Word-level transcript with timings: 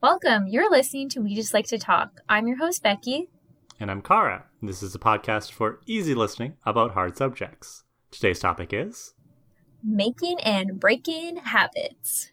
Welcome. 0.00 0.46
You're 0.46 0.70
listening 0.70 1.08
to 1.08 1.20
We 1.20 1.34
Just 1.34 1.52
Like 1.52 1.66
to 1.66 1.76
Talk. 1.76 2.20
I'm 2.28 2.46
your 2.46 2.56
host, 2.56 2.84
Becky. 2.84 3.30
And 3.80 3.90
I'm 3.90 4.00
Kara. 4.00 4.44
This 4.62 4.80
is 4.80 4.94
a 4.94 4.98
podcast 5.00 5.50
for 5.50 5.80
easy 5.86 6.14
listening 6.14 6.54
about 6.64 6.92
hard 6.92 7.16
subjects. 7.16 7.82
Today's 8.12 8.38
topic 8.38 8.72
is 8.72 9.14
making 9.82 10.38
and 10.42 10.78
breaking 10.78 11.38
habits. 11.38 12.30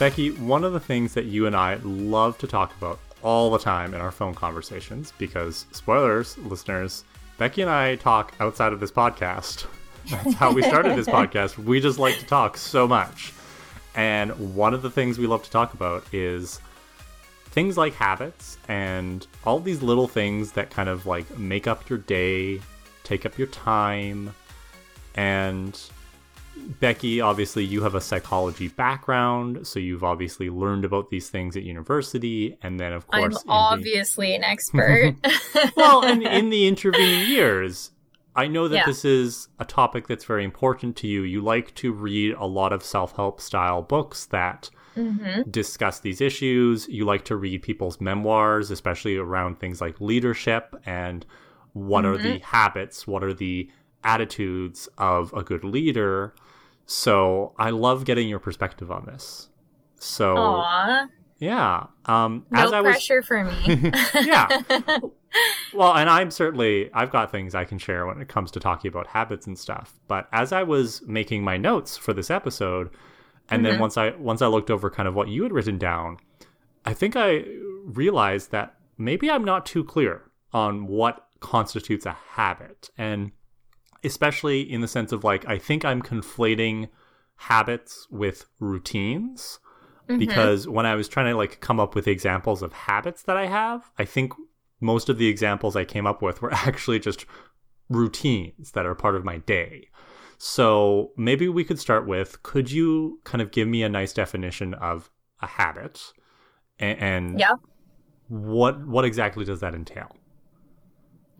Becky, 0.00 0.30
one 0.30 0.64
of 0.64 0.72
the 0.72 0.80
things 0.80 1.12
that 1.12 1.26
you 1.26 1.46
and 1.46 1.54
I 1.54 1.74
love 1.82 2.38
to 2.38 2.46
talk 2.46 2.74
about 2.78 2.98
all 3.22 3.50
the 3.50 3.58
time 3.58 3.92
in 3.92 4.00
our 4.00 4.10
phone 4.10 4.34
conversations, 4.34 5.12
because 5.18 5.66
spoilers, 5.72 6.38
listeners, 6.38 7.04
Becky 7.36 7.60
and 7.60 7.70
I 7.70 7.96
talk 7.96 8.32
outside 8.40 8.72
of 8.72 8.80
this 8.80 8.90
podcast. 8.90 9.66
That's 10.10 10.32
how 10.32 10.54
we 10.54 10.62
started 10.62 10.96
this 10.96 11.06
podcast. 11.06 11.58
We 11.58 11.82
just 11.82 11.98
like 11.98 12.18
to 12.18 12.24
talk 12.24 12.56
so 12.56 12.88
much. 12.88 13.34
And 13.94 14.54
one 14.54 14.72
of 14.72 14.80
the 14.80 14.90
things 14.90 15.18
we 15.18 15.26
love 15.26 15.42
to 15.42 15.50
talk 15.50 15.74
about 15.74 16.02
is 16.14 16.62
things 17.50 17.76
like 17.76 17.92
habits 17.92 18.56
and 18.68 19.26
all 19.44 19.60
these 19.60 19.82
little 19.82 20.08
things 20.08 20.52
that 20.52 20.70
kind 20.70 20.88
of 20.88 21.04
like 21.04 21.38
make 21.38 21.66
up 21.66 21.90
your 21.90 21.98
day, 21.98 22.62
take 23.04 23.26
up 23.26 23.36
your 23.36 23.48
time, 23.48 24.34
and 25.14 25.78
Becky, 26.80 27.20
obviously, 27.20 27.64
you 27.64 27.82
have 27.82 27.94
a 27.94 28.00
psychology 28.00 28.68
background, 28.68 29.66
so 29.66 29.78
you've 29.78 30.04
obviously 30.04 30.50
learned 30.50 30.84
about 30.84 31.10
these 31.10 31.28
things 31.28 31.56
at 31.56 31.62
university, 31.62 32.56
and 32.62 32.78
then, 32.78 32.92
of 32.92 33.06
course, 33.06 33.36
I'm 33.44 33.50
obviously 33.50 34.28
the... 34.28 34.34
an 34.36 34.44
expert. 34.44 35.16
well, 35.76 36.04
and 36.04 36.22
in 36.22 36.50
the 36.50 36.66
intervening 36.66 37.28
years, 37.28 37.92
I 38.36 38.46
know 38.46 38.68
that 38.68 38.76
yeah. 38.76 38.86
this 38.86 39.04
is 39.04 39.48
a 39.58 39.64
topic 39.64 40.06
that's 40.06 40.24
very 40.24 40.44
important 40.44 40.96
to 40.96 41.08
you. 41.08 41.22
You 41.22 41.40
like 41.40 41.74
to 41.76 41.92
read 41.92 42.34
a 42.34 42.46
lot 42.46 42.72
of 42.72 42.82
self 42.82 43.16
help 43.16 43.40
style 43.40 43.82
books 43.82 44.26
that 44.26 44.70
mm-hmm. 44.96 45.50
discuss 45.50 46.00
these 46.00 46.20
issues. 46.20 46.88
You 46.88 47.04
like 47.04 47.24
to 47.26 47.36
read 47.36 47.62
people's 47.62 48.00
memoirs, 48.00 48.70
especially 48.70 49.16
around 49.16 49.58
things 49.58 49.80
like 49.80 50.00
leadership 50.00 50.74
and 50.86 51.26
what 51.72 52.04
mm-hmm. 52.04 52.14
are 52.14 52.18
the 52.18 52.38
habits, 52.38 53.06
what 53.06 53.24
are 53.24 53.34
the 53.34 53.70
attitudes 54.04 54.88
of 54.98 55.32
a 55.32 55.42
good 55.42 55.64
leader. 55.64 56.34
So 56.90 57.54
I 57.56 57.70
love 57.70 58.04
getting 58.04 58.28
your 58.28 58.40
perspective 58.40 58.90
on 58.90 59.04
this. 59.06 59.48
So 60.00 60.34
Aww. 60.34 61.08
yeah, 61.38 61.86
um, 62.06 62.44
no 62.50 62.60
as 62.60 62.72
I 62.72 62.82
pressure 62.82 63.18
was... 63.18 63.26
for 63.26 63.44
me. 63.44 63.92
yeah. 64.14 64.62
Well, 65.72 65.94
and 65.94 66.10
I'm 66.10 66.32
certainly 66.32 66.90
I've 66.92 67.12
got 67.12 67.30
things 67.30 67.54
I 67.54 67.64
can 67.64 67.78
share 67.78 68.04
when 68.04 68.20
it 68.20 68.26
comes 68.26 68.50
to 68.50 68.58
talking 68.58 68.88
about 68.88 69.06
habits 69.06 69.46
and 69.46 69.56
stuff. 69.56 70.00
But 70.08 70.28
as 70.32 70.50
I 70.50 70.64
was 70.64 71.02
making 71.06 71.44
my 71.44 71.56
notes 71.56 71.96
for 71.96 72.12
this 72.12 72.28
episode, 72.28 72.90
and 73.48 73.62
mm-hmm. 73.62 73.70
then 73.70 73.78
once 73.78 73.96
I 73.96 74.10
once 74.16 74.42
I 74.42 74.48
looked 74.48 74.68
over 74.68 74.90
kind 74.90 75.06
of 75.06 75.14
what 75.14 75.28
you 75.28 75.44
had 75.44 75.52
written 75.52 75.78
down, 75.78 76.16
I 76.84 76.94
think 76.94 77.14
I 77.14 77.44
realized 77.84 78.50
that 78.50 78.74
maybe 78.98 79.30
I'm 79.30 79.44
not 79.44 79.64
too 79.64 79.84
clear 79.84 80.22
on 80.52 80.88
what 80.88 81.28
constitutes 81.38 82.04
a 82.04 82.16
habit. 82.30 82.90
And 82.98 83.30
especially 84.04 84.60
in 84.60 84.80
the 84.80 84.88
sense 84.88 85.12
of 85.12 85.24
like 85.24 85.46
I 85.46 85.58
think 85.58 85.84
I'm 85.84 86.02
conflating 86.02 86.88
habits 87.36 88.06
with 88.10 88.46
routines 88.58 89.60
mm-hmm. 90.08 90.18
because 90.18 90.68
when 90.68 90.86
I 90.86 90.94
was 90.94 91.08
trying 91.08 91.26
to 91.26 91.36
like 91.36 91.60
come 91.60 91.80
up 91.80 91.94
with 91.94 92.06
examples 92.06 92.62
of 92.62 92.72
habits 92.72 93.22
that 93.22 93.36
I 93.36 93.46
have, 93.46 93.90
I 93.98 94.04
think 94.04 94.32
most 94.80 95.08
of 95.08 95.18
the 95.18 95.28
examples 95.28 95.76
I 95.76 95.84
came 95.84 96.06
up 96.06 96.22
with 96.22 96.42
were 96.42 96.52
actually 96.52 96.98
just 96.98 97.26
routines 97.88 98.72
that 98.72 98.86
are 98.86 98.94
part 98.94 99.16
of 99.16 99.24
my 99.24 99.38
day. 99.38 99.88
So 100.38 101.12
maybe 101.16 101.48
we 101.48 101.64
could 101.64 101.78
start 101.78 102.06
with 102.06 102.42
could 102.42 102.70
you 102.70 103.20
kind 103.24 103.42
of 103.42 103.50
give 103.50 103.68
me 103.68 103.82
a 103.82 103.88
nice 103.88 104.12
definition 104.12 104.74
of 104.74 105.10
a 105.42 105.46
habit 105.46 106.12
and, 106.78 106.98
and 106.98 107.40
yeah. 107.40 107.54
what 108.28 108.86
what 108.86 109.04
exactly 109.04 109.44
does 109.44 109.60
that 109.60 109.74
entail? 109.74 110.16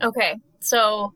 Okay. 0.03 0.37
So 0.61 1.15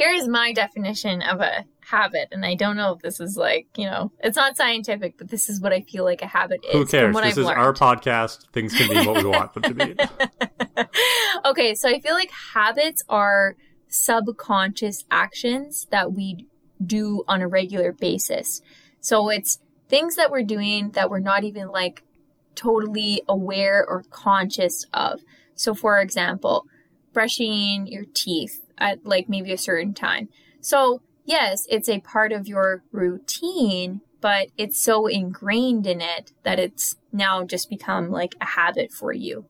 here 0.00 0.12
is 0.12 0.26
my 0.26 0.50
definition 0.52 1.20
of 1.20 1.40
a 1.40 1.64
habit 1.84 2.28
and 2.32 2.44
i 2.44 2.54
don't 2.54 2.76
know 2.76 2.92
if 2.92 3.02
this 3.02 3.20
is 3.20 3.36
like 3.36 3.66
you 3.76 3.84
know 3.84 4.10
it's 4.20 4.36
not 4.36 4.56
scientific 4.56 5.18
but 5.18 5.28
this 5.28 5.50
is 5.50 5.60
what 5.60 5.72
i 5.72 5.80
feel 5.82 6.04
like 6.04 6.22
a 6.22 6.26
habit 6.26 6.64
is 6.64 6.72
who 6.72 6.86
cares? 6.86 7.14
this 7.14 7.24
I've 7.24 7.38
is 7.38 7.46
learned. 7.46 7.60
our 7.60 7.72
podcast. 7.74 8.48
Things 8.52 8.74
can 8.74 8.88
be 8.88 9.06
what 9.06 9.22
we 9.22 9.28
want 9.28 9.52
them 9.54 9.62
to 9.64 9.74
be. 9.74 9.96
Okay 11.44 11.74
so 11.74 11.88
i 11.88 12.00
feel 12.00 12.14
like 12.14 12.30
habits 12.54 13.02
are 13.08 13.56
subconscious 13.88 15.04
actions 15.10 15.86
that 15.90 16.12
we 16.12 16.46
do 16.84 17.24
on 17.26 17.42
a 17.42 17.48
regular 17.48 17.92
basis. 17.92 18.62
So 19.00 19.28
it's 19.28 19.58
things 19.88 20.16
that 20.16 20.30
we're 20.30 20.44
doing 20.44 20.90
that 20.92 21.10
we're 21.10 21.18
not 21.18 21.44
even 21.44 21.68
like 21.68 22.02
totally 22.54 23.22
aware 23.28 23.84
or 23.86 24.04
conscious 24.10 24.86
of. 24.94 25.20
So 25.54 25.74
for 25.74 26.00
example 26.00 26.66
brushing 27.12 27.86
your 27.86 28.04
teeth 28.14 28.60
at 28.80 29.04
like 29.04 29.28
maybe 29.28 29.52
a 29.52 29.58
certain 29.58 29.94
time. 29.94 30.28
So, 30.60 31.02
yes, 31.24 31.66
it's 31.68 31.88
a 31.88 32.00
part 32.00 32.32
of 32.32 32.48
your 32.48 32.82
routine, 32.90 34.00
but 34.20 34.48
it's 34.56 34.82
so 34.82 35.06
ingrained 35.06 35.86
in 35.86 36.00
it 36.00 36.32
that 36.42 36.58
it's 36.58 36.96
now 37.12 37.44
just 37.44 37.70
become 37.70 38.10
like 38.10 38.34
a 38.40 38.46
habit 38.46 38.92
for 38.92 39.12
you. 39.12 39.46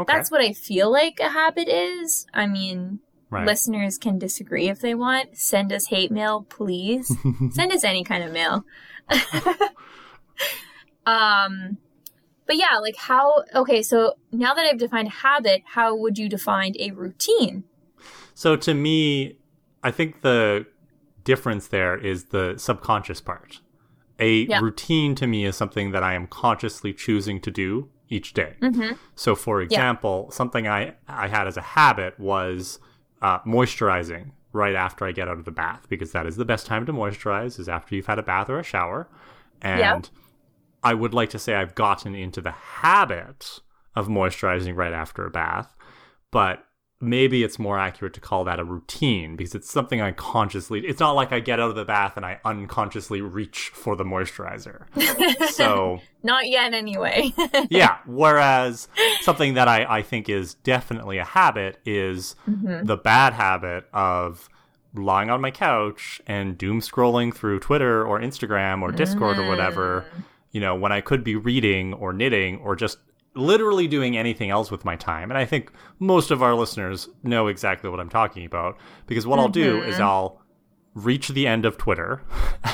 Okay. 0.00 0.12
That's 0.12 0.30
what 0.30 0.40
I 0.40 0.52
feel 0.52 0.90
like 0.90 1.18
a 1.20 1.30
habit 1.30 1.68
is. 1.68 2.26
I 2.32 2.46
mean, 2.46 3.00
right. 3.30 3.46
listeners 3.46 3.98
can 3.98 4.18
disagree 4.18 4.68
if 4.68 4.80
they 4.80 4.94
want. 4.94 5.36
Send 5.36 5.72
us 5.72 5.86
hate 5.86 6.10
mail, 6.10 6.46
please. 6.48 7.12
Send 7.50 7.72
us 7.72 7.84
any 7.84 8.04
kind 8.04 8.22
of 8.22 8.32
mail. 8.32 8.64
um, 11.06 11.78
but 12.46 12.56
yeah, 12.56 12.78
like 12.80 12.96
how, 12.96 13.42
okay, 13.54 13.82
so 13.82 14.14
now 14.30 14.54
that 14.54 14.66
I've 14.66 14.78
defined 14.78 15.08
habit, 15.08 15.62
how 15.74 15.96
would 15.96 16.16
you 16.16 16.28
define 16.28 16.74
a 16.78 16.92
routine? 16.92 17.64
So 18.38 18.54
to 18.54 18.72
me, 18.72 19.36
I 19.82 19.90
think 19.90 20.20
the 20.20 20.64
difference 21.24 21.66
there 21.66 21.98
is 21.98 22.26
the 22.26 22.54
subconscious 22.56 23.20
part. 23.20 23.58
A 24.20 24.44
yeah. 24.44 24.60
routine 24.60 25.16
to 25.16 25.26
me 25.26 25.44
is 25.44 25.56
something 25.56 25.90
that 25.90 26.04
I 26.04 26.14
am 26.14 26.28
consciously 26.28 26.92
choosing 26.92 27.40
to 27.40 27.50
do 27.50 27.88
each 28.08 28.34
day. 28.34 28.54
Mm-hmm. 28.62 28.92
So, 29.16 29.34
for 29.34 29.60
example, 29.60 30.28
yeah. 30.28 30.36
something 30.36 30.68
I, 30.68 30.94
I 31.08 31.26
had 31.26 31.48
as 31.48 31.56
a 31.56 31.62
habit 31.62 32.16
was 32.20 32.78
uh, 33.22 33.40
moisturizing 33.40 34.30
right 34.52 34.76
after 34.76 35.04
I 35.04 35.10
get 35.10 35.26
out 35.26 35.38
of 35.38 35.44
the 35.44 35.50
bath 35.50 35.86
because 35.88 36.12
that 36.12 36.24
is 36.24 36.36
the 36.36 36.44
best 36.44 36.64
time 36.64 36.86
to 36.86 36.92
moisturize 36.92 37.58
is 37.58 37.68
after 37.68 37.96
you've 37.96 38.06
had 38.06 38.20
a 38.20 38.22
bath 38.22 38.48
or 38.48 38.60
a 38.60 38.62
shower. 38.62 39.08
And 39.60 39.80
yeah. 39.80 40.20
I 40.84 40.94
would 40.94 41.12
like 41.12 41.30
to 41.30 41.40
say 41.40 41.56
I've 41.56 41.74
gotten 41.74 42.14
into 42.14 42.40
the 42.40 42.52
habit 42.52 43.62
of 43.96 44.06
moisturizing 44.06 44.76
right 44.76 44.92
after 44.92 45.26
a 45.26 45.30
bath, 45.30 45.74
but 46.30 46.67
maybe 47.00 47.44
it's 47.44 47.58
more 47.58 47.78
accurate 47.78 48.12
to 48.14 48.20
call 48.20 48.44
that 48.44 48.58
a 48.58 48.64
routine 48.64 49.36
because 49.36 49.54
it's 49.54 49.70
something 49.70 50.00
I 50.00 50.10
consciously 50.10 50.84
it's 50.84 50.98
not 50.98 51.12
like 51.12 51.30
I 51.30 51.38
get 51.38 51.60
out 51.60 51.70
of 51.70 51.76
the 51.76 51.84
bath 51.84 52.16
and 52.16 52.26
I 52.26 52.40
unconsciously 52.44 53.20
reach 53.20 53.70
for 53.72 53.94
the 53.94 54.04
moisturizer. 54.04 54.86
so 55.52 56.00
not 56.24 56.48
yet 56.48 56.74
anyway. 56.74 57.32
yeah. 57.70 57.98
Whereas 58.06 58.88
something 59.20 59.54
that 59.54 59.68
I, 59.68 59.98
I 59.98 60.02
think 60.02 60.28
is 60.28 60.54
definitely 60.54 61.18
a 61.18 61.24
habit 61.24 61.78
is 61.84 62.34
mm-hmm. 62.48 62.84
the 62.84 62.96
bad 62.96 63.32
habit 63.32 63.86
of 63.92 64.48
lying 64.94 65.30
on 65.30 65.40
my 65.40 65.52
couch 65.52 66.20
and 66.26 66.58
doom 66.58 66.80
scrolling 66.80 67.32
through 67.32 67.60
Twitter 67.60 68.04
or 68.04 68.18
Instagram 68.18 68.82
or 68.82 68.90
Discord 68.90 69.36
mm. 69.36 69.44
or 69.44 69.48
whatever, 69.48 70.06
mm. 70.16 70.24
you 70.50 70.60
know, 70.60 70.74
when 70.74 70.90
I 70.90 71.00
could 71.00 71.22
be 71.22 71.36
reading 71.36 71.92
or 71.94 72.12
knitting 72.12 72.58
or 72.58 72.74
just 72.74 72.98
literally 73.38 73.86
doing 73.86 74.16
anything 74.16 74.50
else 74.50 74.70
with 74.70 74.84
my 74.84 74.96
time. 74.96 75.30
And 75.30 75.38
I 75.38 75.44
think 75.44 75.70
most 75.98 76.30
of 76.30 76.42
our 76.42 76.54
listeners 76.54 77.08
know 77.22 77.46
exactly 77.46 77.88
what 77.88 78.00
I'm 78.00 78.10
talking 78.10 78.44
about 78.44 78.76
because 79.06 79.26
what 79.26 79.36
mm-hmm. 79.36 79.42
I'll 79.42 79.48
do 79.48 79.82
is 79.82 79.94
mm-hmm. 79.94 80.04
I'll 80.04 80.42
reach 80.94 81.28
the 81.28 81.46
end 81.46 81.64
of 81.64 81.78
Twitter. 81.78 82.22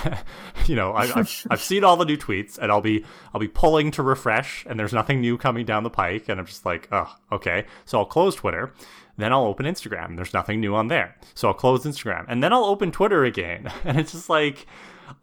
you 0.67 0.75
know, 0.75 0.95
I, 0.95 1.07
have 1.07 1.47
I've 1.51 1.61
seen 1.61 1.85
all 1.85 1.97
the 1.97 2.05
new 2.05 2.17
tweets, 2.17 2.59
and 2.59 2.73
I'll 2.73 2.81
be 2.81 3.05
I'll 3.33 3.41
be 3.41 3.49
pulling 3.49 3.91
to 3.93 4.03
refresh, 4.03 4.65
and 4.69 4.79
there's 4.79 4.93
nothing 4.93 5.21
new 5.21 5.37
coming 5.37 5.67
down 5.67 5.83
the 5.83 5.91
pike, 5.91 6.29
and 6.29 6.41
I'm 6.41 6.47
just 6.47 6.65
like, 6.65 6.89
oh, 6.91 7.15
okay. 7.33 7.67
So 7.85 7.99
I'll 7.99 8.07
close 8.07 8.35
Twitter, 8.35 8.73
then 9.17 9.33
I'll 9.33 9.45
open 9.45 9.67
Instagram. 9.67 10.17
There's 10.17 10.35
nothing 10.35 10.61
new 10.61 10.75
on 10.75 10.89
there, 10.89 11.17
so 11.35 11.49
I'll 11.49 11.55
close 11.55 11.85
Instagram, 11.85 12.25
and 12.29 12.43
then 12.43 12.53
I'll 12.53 12.65
open 12.65 12.91
Twitter 12.91 13.25
again, 13.25 13.71
and 13.85 13.99
it's 13.99 14.13
just 14.13 14.31
like 14.31 14.67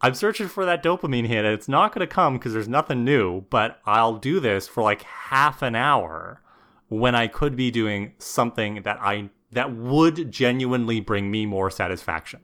I'm 0.00 0.14
searching 0.14 0.48
for 0.48 0.64
that 0.64 0.82
dopamine 0.82 1.26
hit 1.26 1.44
and 1.44 1.54
it's 1.54 1.68
not 1.68 1.94
going 1.94 2.06
to 2.06 2.12
come 2.12 2.34
because 2.34 2.52
there's 2.52 2.68
nothing 2.68 3.04
new, 3.04 3.42
but 3.50 3.80
I'll 3.84 4.16
do 4.16 4.40
this 4.40 4.66
for 4.68 4.82
like 4.82 5.02
half 5.02 5.62
an 5.62 5.74
hour 5.74 6.40
when 6.88 7.14
I 7.14 7.26
could 7.26 7.56
be 7.56 7.70
doing 7.70 8.14
something 8.18 8.82
that 8.82 8.98
I 9.00 9.30
that 9.52 9.74
would 9.74 10.30
genuinely 10.30 11.00
bring 11.00 11.30
me 11.30 11.46
more 11.46 11.70
satisfaction. 11.70 12.40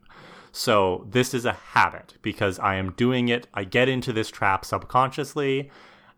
So 0.53 1.07
this 1.09 1.35
is 1.35 1.45
a 1.45 1.53
habit 1.53 2.15
because 2.23 2.59
I 2.59 2.77
am 2.77 2.93
doing 2.93 3.29
it. 3.29 3.47
I 3.55 3.65
get 3.65 3.89
into 3.89 4.13
this 4.13 4.31
trap 4.31 4.65
subconsciously. 4.65 5.71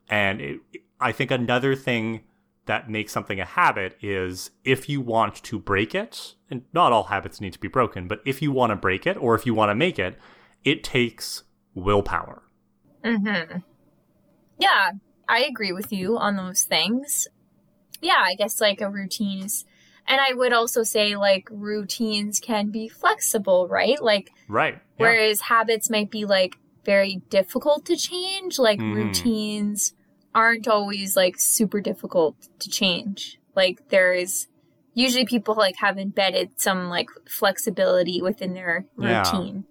And 0.09 0.41
it, 0.41 0.61
I 1.01 1.13
think 1.13 1.31
another 1.31 1.77
thing 1.77 2.23
that 2.67 2.91
makes 2.91 3.13
something 3.13 3.41
a 3.41 3.45
habit 3.45 3.97
is 4.01 4.51
if 4.65 4.89
you 4.89 5.01
want 5.01 5.35
to 5.43 5.59
break 5.59 5.95
it, 5.95 6.35
and 6.51 6.63
not 6.73 6.93
all 6.93 7.05
habits 7.05 7.41
need 7.41 7.53
to 7.53 7.59
be 7.59 7.69
broken, 7.69 8.07
but 8.07 8.21
if 8.25 8.43
you 8.43 8.53
want 8.53 8.71
to 8.71 8.77
break 8.77 9.07
it 9.07 9.17
or 9.17 9.35
if 9.35 9.47
you 9.47 9.55
want 9.55 9.71
to 9.71 9.75
make 9.75 9.99
it, 9.99 10.19
it 10.65 10.85
takes 10.85 11.45
willpower. 11.75 12.43
Mm-hmm. 13.05 13.59
Yeah, 14.59 14.93
I 15.29 15.45
agree 15.45 15.73
with 15.73 15.93
you 15.93 16.19
on 16.19 16.37
those 16.37 16.65
things. 16.65 17.29
Yeah, 18.03 18.23
I 18.23 18.35
guess 18.35 18.61
like 18.61 18.81
a 18.81 18.91
routine 18.91 19.45
is 19.45 19.65
and 20.07 20.21
I 20.21 20.35
would 20.35 20.53
also 20.53 20.83
say 20.83 21.17
like 21.17 21.49
routines 21.51 22.41
can 22.41 22.71
be 22.71 22.89
flexible, 22.89 23.69
right? 23.69 24.03
Like 24.03 24.31
Right. 24.49 24.75
Yeah. 24.75 25.07
Whereas 25.07 25.41
habits 25.43 25.89
might 25.89 26.11
be 26.11 26.25
like 26.25 26.57
very 26.85 27.23
difficult 27.29 27.87
to 27.87 27.97
change, 27.97 28.59
like 28.59 28.81
mm. 28.81 28.95
routines 28.95 29.95
aren't 30.35 30.69
always 30.69 31.17
like 31.17 31.37
super 31.39 31.81
difficult 31.81 32.37
to 32.61 32.69
change. 32.69 33.39
Like 33.55 33.89
there 33.91 34.12
is 34.12 34.49
usually 34.95 35.25
people 35.25 35.55
like 35.55 35.77
have 35.77 35.99
embedded 35.99 36.61
some 36.61 36.89
like 36.89 37.09
flexibility 37.29 38.21
within 38.21 38.55
their 38.55 38.87
routine. 38.97 39.65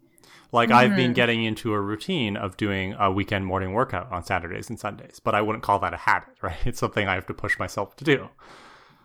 Like 0.51 0.69
mm-hmm. 0.69 0.77
I've 0.77 0.95
been 0.95 1.07
mm-hmm. 1.07 1.13
getting 1.13 1.43
into 1.43 1.73
a 1.73 1.79
routine 1.79 2.35
of 2.35 2.57
doing 2.57 2.95
a 2.99 3.11
weekend 3.11 3.45
morning 3.45 3.73
workout 3.73 4.11
on 4.11 4.23
Saturdays 4.23 4.69
and 4.69 4.79
Sundays, 4.79 5.19
but 5.19 5.35
I 5.35 5.41
wouldn't 5.41 5.63
call 5.63 5.79
that 5.79 5.93
a 5.93 5.97
habit, 5.97 6.35
right? 6.41 6.57
It's 6.65 6.79
something 6.79 7.07
I 7.07 7.15
have 7.15 7.27
to 7.27 7.33
push 7.33 7.59
myself 7.59 7.95
to 7.97 8.03
do. 8.03 8.29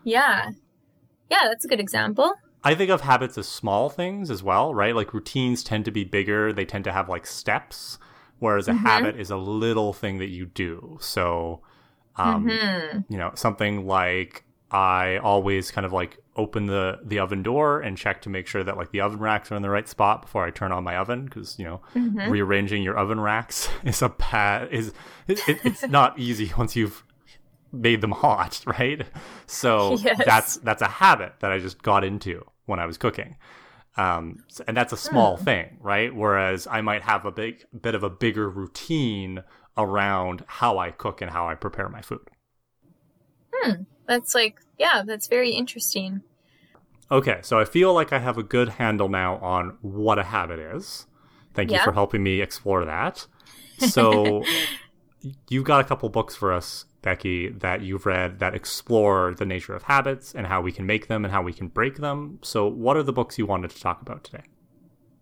Yeah. 0.03 0.51
Yeah, 1.29 1.41
that's 1.43 1.65
a 1.65 1.67
good 1.67 1.79
example. 1.79 2.33
I 2.63 2.73
think 2.73 2.89
of 2.89 3.01
habits 3.01 3.37
as 3.37 3.47
small 3.47 3.89
things 3.89 4.31
as 4.31 4.41
well, 4.41 4.73
right? 4.73 4.95
Like 4.95 5.13
routines 5.13 5.63
tend 5.63 5.85
to 5.85 5.91
be 5.91 6.03
bigger, 6.03 6.51
they 6.51 6.65
tend 6.65 6.83
to 6.85 6.91
have 6.91 7.07
like 7.07 7.27
steps, 7.27 7.99
whereas 8.39 8.67
a 8.67 8.71
mm-hmm. 8.71 8.85
habit 8.85 9.19
is 9.19 9.29
a 9.29 9.37
little 9.37 9.93
thing 9.93 10.17
that 10.17 10.29
you 10.29 10.47
do. 10.47 10.97
So, 10.99 11.61
um, 12.15 12.47
mm-hmm. 12.47 13.01
you 13.07 13.19
know, 13.19 13.31
something 13.35 13.85
like 13.85 14.45
I 14.75 15.19
always 15.19 15.71
kind 15.71 15.85
of 15.85 15.93
like 15.93 16.17
open 16.35 16.65
the 16.65 16.99
the 17.01 17.19
oven 17.19 17.41
door 17.41 17.79
and 17.79 17.97
check 17.97 18.21
to 18.23 18.29
make 18.29 18.45
sure 18.45 18.61
that 18.61 18.75
like 18.75 18.91
the 18.91 18.99
oven 18.99 19.19
racks 19.19 19.49
are 19.49 19.55
in 19.55 19.61
the 19.61 19.69
right 19.69 19.87
spot 19.87 20.23
before 20.23 20.45
I 20.45 20.51
turn 20.51 20.73
on 20.73 20.83
my 20.83 20.97
oven 20.97 21.23
because 21.23 21.57
you 21.57 21.63
know 21.63 21.81
mm-hmm. 21.95 22.29
rearranging 22.29 22.83
your 22.83 22.97
oven 22.97 23.21
racks 23.21 23.69
is 23.85 24.01
a 24.01 24.09
bad 24.09 24.73
is 24.73 24.91
it, 25.29 25.39
it, 25.47 25.59
it's 25.63 25.87
not 25.87 26.19
easy 26.19 26.51
once 26.57 26.75
you've 26.75 27.05
made 27.71 28.01
them 28.01 28.11
hot, 28.11 28.61
right? 28.79 29.07
So 29.45 29.95
yes. 29.95 30.21
that's 30.25 30.57
that's 30.57 30.81
a 30.81 30.89
habit 30.89 31.35
that 31.39 31.53
I 31.53 31.59
just 31.59 31.81
got 31.81 32.03
into 32.03 32.45
when 32.65 32.79
I 32.79 32.85
was 32.85 32.97
cooking. 32.97 33.37
Um, 33.95 34.43
and 34.67 34.75
that's 34.75 34.91
a 34.91 34.97
small 34.97 35.37
hmm. 35.37 35.45
thing, 35.45 35.77
right? 35.79 36.13
Whereas 36.13 36.67
I 36.67 36.81
might 36.81 37.03
have 37.03 37.23
a 37.23 37.31
big 37.31 37.63
bit 37.79 37.95
of 37.95 38.03
a 38.03 38.09
bigger 38.09 38.49
routine 38.49 39.41
around 39.77 40.43
how 40.47 40.79
I 40.79 40.91
cook 40.91 41.21
and 41.21 41.31
how 41.31 41.47
I 41.47 41.55
prepare 41.55 41.87
my 41.87 42.01
food. 42.01 42.27
Hmm. 43.53 43.83
That's 44.07 44.35
like, 44.35 44.59
yeah, 44.77 45.03
that's 45.05 45.27
very 45.27 45.51
interesting. 45.51 46.21
Okay, 47.11 47.39
so 47.43 47.59
I 47.59 47.65
feel 47.65 47.93
like 47.93 48.11
I 48.11 48.19
have 48.19 48.37
a 48.37 48.43
good 48.43 48.69
handle 48.69 49.09
now 49.09 49.37
on 49.37 49.77
what 49.81 50.17
a 50.17 50.23
habit 50.23 50.59
is. 50.59 51.05
Thank 51.53 51.71
you 51.71 51.79
for 51.79 51.93
helping 51.93 52.23
me 52.23 52.41
explore 52.41 52.85
that. 52.85 53.27
So 53.77 54.45
you've 55.49 55.65
got 55.65 55.81
a 55.81 55.83
couple 55.83 56.07
books 56.07 56.33
for 56.33 56.53
us 56.53 56.85
Becky, 57.05 57.49
that 57.49 57.83
you've 57.83 58.07
read 58.07 58.39
that 58.39 58.55
explore 58.55 59.35
the 59.37 59.45
nature 59.45 59.75
of 59.75 59.83
habits 59.83 60.33
and 60.33 60.47
how 60.47 60.59
we 60.59 60.71
can 60.71 60.87
make 60.87 61.07
them 61.07 61.23
and 61.23 61.31
how 61.31 61.43
we 61.43 61.53
can 61.53 61.67
break 61.67 61.97
them. 61.97 62.39
So, 62.41 62.67
what 62.67 62.97
are 62.97 63.03
the 63.03 63.13
books 63.13 63.37
you 63.37 63.45
wanted 63.45 63.69
to 63.69 63.79
talk 63.79 64.01
about 64.01 64.23
today? 64.23 64.41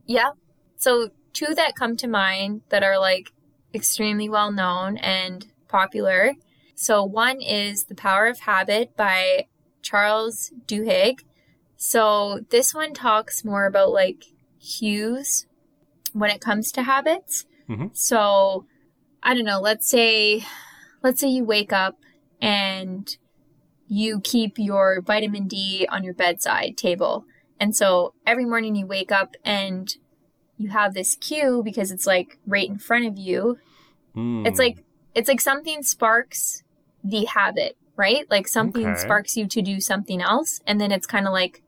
Yeah. 0.06 0.29
So, 0.77 1.09
two 1.33 1.53
that 1.53 1.75
come 1.75 1.97
to 1.97 2.07
mind 2.07 2.62
that 2.69 2.83
are 2.83 2.97
like 2.97 3.33
extremely 3.74 4.29
well 4.29 4.50
known 4.50 4.95
and 4.97 5.45
popular. 5.68 6.31
So, 6.75 7.04
one 7.04 7.42
is 7.42 7.86
The 7.86 7.96
Power 7.96 8.28
of 8.28 8.40
Habit 8.42 8.96
by 8.96 9.48
Charles 9.81 10.52
Duhigg. 10.66 11.20
So, 11.78 12.42
this 12.50 12.74
one 12.74 12.94
talks 12.94 13.46
more 13.46 13.66
about 13.66 13.92
like 13.92 14.25
cues 14.60 15.46
when 16.14 16.30
it 16.31 16.42
comes 16.42 16.72
to 16.74 16.84
habits. 16.84 17.46
Mm-hmm. 17.70 17.88
So, 17.94 18.66
I 19.22 19.34
don't 19.34 19.46
know, 19.46 19.60
let's 19.60 19.88
say 19.88 20.44
let's 21.04 21.20
say 21.20 21.28
you 21.28 21.44
wake 21.44 21.74
up 21.74 22.00
and 22.42 23.18
you 23.88 24.20
keep 24.22 24.58
your 24.58 25.02
vitamin 25.02 25.48
D 25.48 25.88
on 25.90 26.04
your 26.04 26.14
bedside 26.14 26.78
table. 26.78 27.25
And 27.60 27.75
so 27.75 28.14
every 28.25 28.46
morning 28.46 28.75
you 28.75 28.88
wake 28.88 29.12
up 29.12 29.36
and 29.44 29.96
you 30.58 30.70
have 30.70 30.94
this 30.94 31.16
cue 31.16 31.62
because 31.64 31.92
it's 31.92 32.08
like 32.08 32.40
right 32.48 32.68
in 32.68 32.80
front 32.80 33.06
of 33.06 33.18
you. 33.18 33.58
Mm. 34.16 34.48
It's 34.48 34.60
like 34.60 34.84
it's 35.15 35.27
like 35.27 35.42
something 35.42 35.83
sparks 35.83 36.63
the 37.04 37.25
habit, 37.25 37.77
right? 37.95 38.30
Like 38.30 38.48
something 38.48 38.88
okay. 38.88 39.00
sparks 39.00 39.36
you 39.38 39.48
to 39.48 39.62
do 39.62 39.80
something 39.80 40.21
else 40.21 40.62
and 40.65 40.80
then 40.80 40.92
it's 40.92 41.06
kind 41.06 41.27
of 41.27 41.33
like 41.33 41.62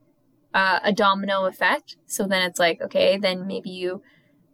uh, 0.54 0.80
a 0.82 0.92
domino 0.92 1.46
effect. 1.46 1.96
So 2.06 2.26
then 2.26 2.42
it's 2.42 2.58
like, 2.58 2.80
okay, 2.80 3.18
then 3.18 3.46
maybe 3.46 3.70
you 3.70 4.02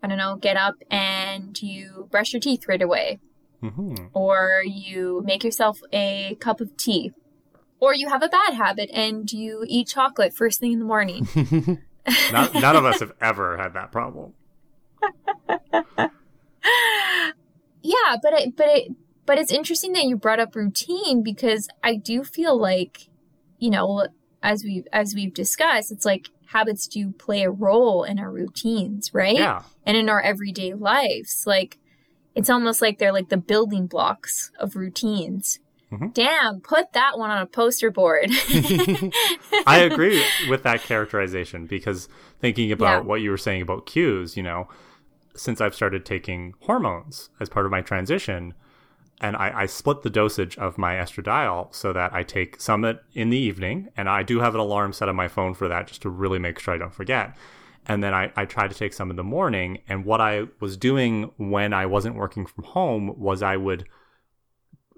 I 0.03 0.09
don't 0.09 0.19
know, 0.19 0.35
get 0.37 0.57
up 0.57 0.75
and 0.91 1.61
you 1.63 2.09
brush 2.11 2.33
your 2.33 2.41
teeth 2.41 2.67
right 2.67 2.83
away 2.83 3.21
Mm-hmm. 3.63 4.07
Or 4.13 4.63
you 4.67 5.23
make 5.25 5.45
yourself 5.45 5.81
a 5.93 6.37
cup 6.41 6.61
of 6.61 6.77
tea. 6.77 7.13
Or 7.81 7.95
you 7.95 8.09
have 8.09 8.23
a 8.23 8.29
bad 8.29 8.55
habit 8.55 8.91
and 8.93 9.31
you 9.33 9.65
eat 9.67 9.89
chocolate 9.89 10.35
first 10.35 10.61
thing 10.61 10.73
in 10.73 10.79
the 10.79 10.85
morning. 10.85 11.29
Not, 12.33 12.55
none 12.55 12.77
of 12.77 12.85
us 12.85 13.01
have 13.01 13.13
ever 13.21 13.57
had 13.57 13.75
that 13.75 13.93
problem. 13.93 14.35
yeah, 17.83 18.17
but 18.23 18.33
it, 18.33 18.57
but 18.57 18.67
it, 18.69 18.93
but 19.27 19.39
it's 19.39 19.53
interesting 19.53 19.93
that 19.93 20.05
you 20.05 20.17
brought 20.17 20.41
up 20.41 20.55
routine 20.55 21.23
because 21.23 21.69
I 21.83 21.97
do 21.97 22.25
feel 22.25 22.59
like, 22.59 23.09
you 23.59 23.71
know, 23.71 24.07
as 24.43 24.65
we 24.65 24.85
as 24.93 25.15
we've 25.15 25.33
discussed, 25.33 25.93
it's 25.93 26.05
like 26.05 26.29
habits 26.47 26.87
do 26.87 27.13
play 27.13 27.43
a 27.43 27.51
role 27.51 28.05
in 28.05 28.19
our 28.19 28.31
routines, 28.31 29.13
right? 29.15 29.37
Yeah. 29.37 29.63
And 29.87 29.97
in 29.97 30.09
our 30.09 30.21
everyday 30.21 30.75
lives. 30.75 31.45
Like 31.47 31.79
it's 32.35 32.51
almost 32.51 32.83
like 32.83 32.99
they're 32.99 33.13
like 33.13 33.29
the 33.29 33.37
building 33.37 33.87
blocks 33.87 34.51
of 34.59 34.77
routines. 34.77 35.59
Mm-hmm. 35.91 36.09
Damn, 36.09 36.61
put 36.61 36.95
that 36.95 37.19
one 37.19 37.31
on 37.31 37.39
a 37.39 37.47
poster 37.47 37.91
board. 37.91 38.31
I 39.67 39.87
agree 39.91 40.25
with 40.49 40.63
that 40.63 40.83
characterization 40.83 41.67
because 41.67 42.09
thinking 42.41 42.73
about 42.73 43.03
yeah. 43.03 43.09
what 43.09 43.21
you 43.21 43.31
were 43.31 43.37
saying 43.37 43.61
about 43.61 43.85
cues, 43.85 44.37
you 44.37 44.43
know, 44.43 44.69
since 45.35 45.61
I've 45.61 45.75
started 45.75 46.05
taking 46.05 46.55
hormones 46.61 47.31
as 47.41 47.49
part 47.49 47.67
of 47.67 47.73
my 47.73 47.81
transition, 47.81 48.55
and 49.21 49.37
I, 49.37 49.53
I, 49.63 49.67
split 49.67 50.03
the 50.03 50.11
dosage 50.11 50.59
of 50.59 50.79
my 50.79 50.95
estradiol 50.95 51.73
so 51.73 51.93
that 51.93 52.13
I 52.13 52.25
take 52.25 52.61
some 52.61 52.85
it 52.85 53.03
in 53.15 53.31
the 53.31 53.39
evening, 53.39 53.89
and 53.97 54.09
I 54.09 54.23
do 54.25 54.41
have 54.41 54.55
an 54.55 54.61
alarm 54.61 54.93
set 54.93 55.09
on 55.09 55.17
my 55.17 55.29
phone 55.29 55.55
for 55.55 55.69
that 55.69 55.87
just 55.87 56.03
to 56.03 56.11
really 56.11 56.41
make 56.41 56.59
sure 56.59 56.75
I 56.75 56.79
don't 56.79 56.95
forget 56.95 57.37
and 57.87 58.03
then 58.03 58.15
I, 58.15 58.33
I 58.37 58.45
tried 58.45 58.71
to 58.71 58.77
take 58.77 58.93
some 58.93 59.11
in 59.11 59.17
the 59.17 59.25
morning. 59.25 59.79
And 59.89 60.05
what 60.05 60.21
I 60.21 60.45
was 60.61 60.77
doing 60.77 61.31
when 61.37 61.73
I 61.73 61.87
wasn't 61.87 62.17
working 62.17 62.47
from 62.47 62.65
home 62.65 63.19
was 63.19 63.43
I 63.43 63.57
would 63.57 63.89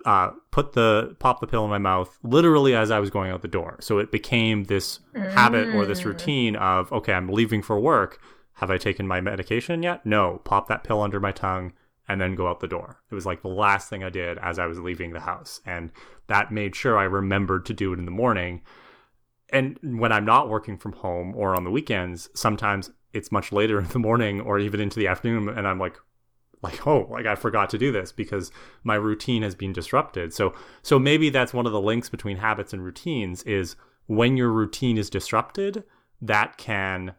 uh, 0.04 0.32
put 0.50 0.74
the 0.74 1.16
pop 1.18 1.40
the 1.40 1.46
pill 1.46 1.64
in 1.64 1.70
my 1.70 1.78
mouth 1.78 2.18
literally 2.22 2.74
as 2.74 2.90
I 2.90 3.00
was 3.00 3.08
going 3.08 3.30
out 3.30 3.40
the 3.40 3.48
door. 3.48 3.78
So 3.80 3.98
it 3.98 4.12
became 4.12 4.64
this 4.64 5.00
mm. 5.14 5.32
habit 5.32 5.74
or 5.74 5.86
this 5.86 6.02
mm. 6.02 6.06
routine 6.06 6.56
of 6.56 6.92
okay, 6.92 7.14
I'm 7.14 7.28
leaving 7.28 7.62
for 7.62 7.80
work. 7.80 8.20
Have 8.54 8.70
I 8.70 8.78
taken 8.78 9.06
my 9.06 9.20
medication 9.20 9.82
yet? 9.82 10.04
No. 10.06 10.40
Pop 10.44 10.68
that 10.68 10.84
pill 10.84 11.02
under 11.02 11.20
my 11.20 11.32
tongue 11.32 11.73
and 12.08 12.20
then 12.20 12.34
go 12.34 12.49
out 12.49 12.61
the 12.61 12.68
door. 12.68 13.00
It 13.11 13.14
was 13.14 13.26
like 13.26 13.42
the 13.42 13.49
last 13.49 13.88
thing 13.88 14.04
I 14.04 14.11
did 14.11 14.38
as 14.38 14.58
I 14.58 14.66
was 14.66 14.78
leaving 14.78 15.12
the 15.12 15.20
house, 15.20 15.61
and 15.64 15.90
that 16.26 16.52
made 16.52 16.76
sure 16.76 16.99
I 16.99 17.04
remembered 17.04 17.64
to 17.66 17.73
do 17.73 17.92
it 17.92 17.99
in 17.99 18.04
the 18.04 18.11
morning 18.11 18.62
and 19.54 19.78
when 19.82 20.11
I'm 20.11 20.25
not 20.25 20.49
working 20.49 20.76
from 20.76 20.92
home 20.92 21.32
or 21.37 21.54
on 21.54 21.64
the 21.64 21.70
weekends, 21.70 22.28
sometimes 22.34 22.90
it's 23.12 23.30
much 23.32 23.52
later 23.52 23.78
in 23.80 23.88
the 23.88 23.99
morning 23.99 24.40
or 24.40 24.58
even 24.58 24.80
into 24.80 24.99
the 24.99 25.06
afternoon, 25.06 25.49
and 25.49 25.66
I'm 25.66 25.78
like, 25.78 25.96
like 26.62 26.87
oh 26.87 27.06
like 27.11 27.26
i 27.26 27.34
forgot 27.34 27.68
to 27.68 27.76
do 27.76 27.92
this 27.92 28.11
because 28.11 28.50
my 28.84 28.94
routine 28.94 29.42
has 29.42 29.54
been 29.54 29.75
disrupted 29.75 30.32
so 30.32 30.54
so 30.80 30.99
maybe 30.99 31.28
that's 31.28 31.52
one 31.52 31.66
of 31.66 31.73
the 31.73 31.80
links 31.80 32.08
between 32.08 32.38
habits 32.38 32.73
and 32.73 32.82
routines 32.82 33.42
is 33.42 33.76
when 34.06 34.38
your 34.38 34.50
routine 34.50 34.96
is 34.96 35.11
disrupted 35.11 35.84
that 36.23 36.56
can 36.56 37.12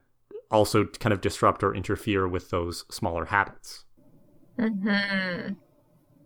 also 0.52 0.86
kind 0.86 1.14
of 1.14 1.22
disrupt 1.22 1.64
or 1.64 1.74
interfere 1.74 2.28
with 2.28 2.50
those 2.50 2.86
smaller 2.90 3.26
habits 3.26 3.86
hmm 4.60 5.50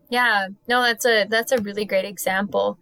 yeah 0.10 0.48
no 0.68 0.82
that's 0.82 1.06
a 1.06 1.26
that's 1.26 1.52
a 1.52 1.62
really 1.62 1.86
great 1.86 2.06
example 2.06 2.78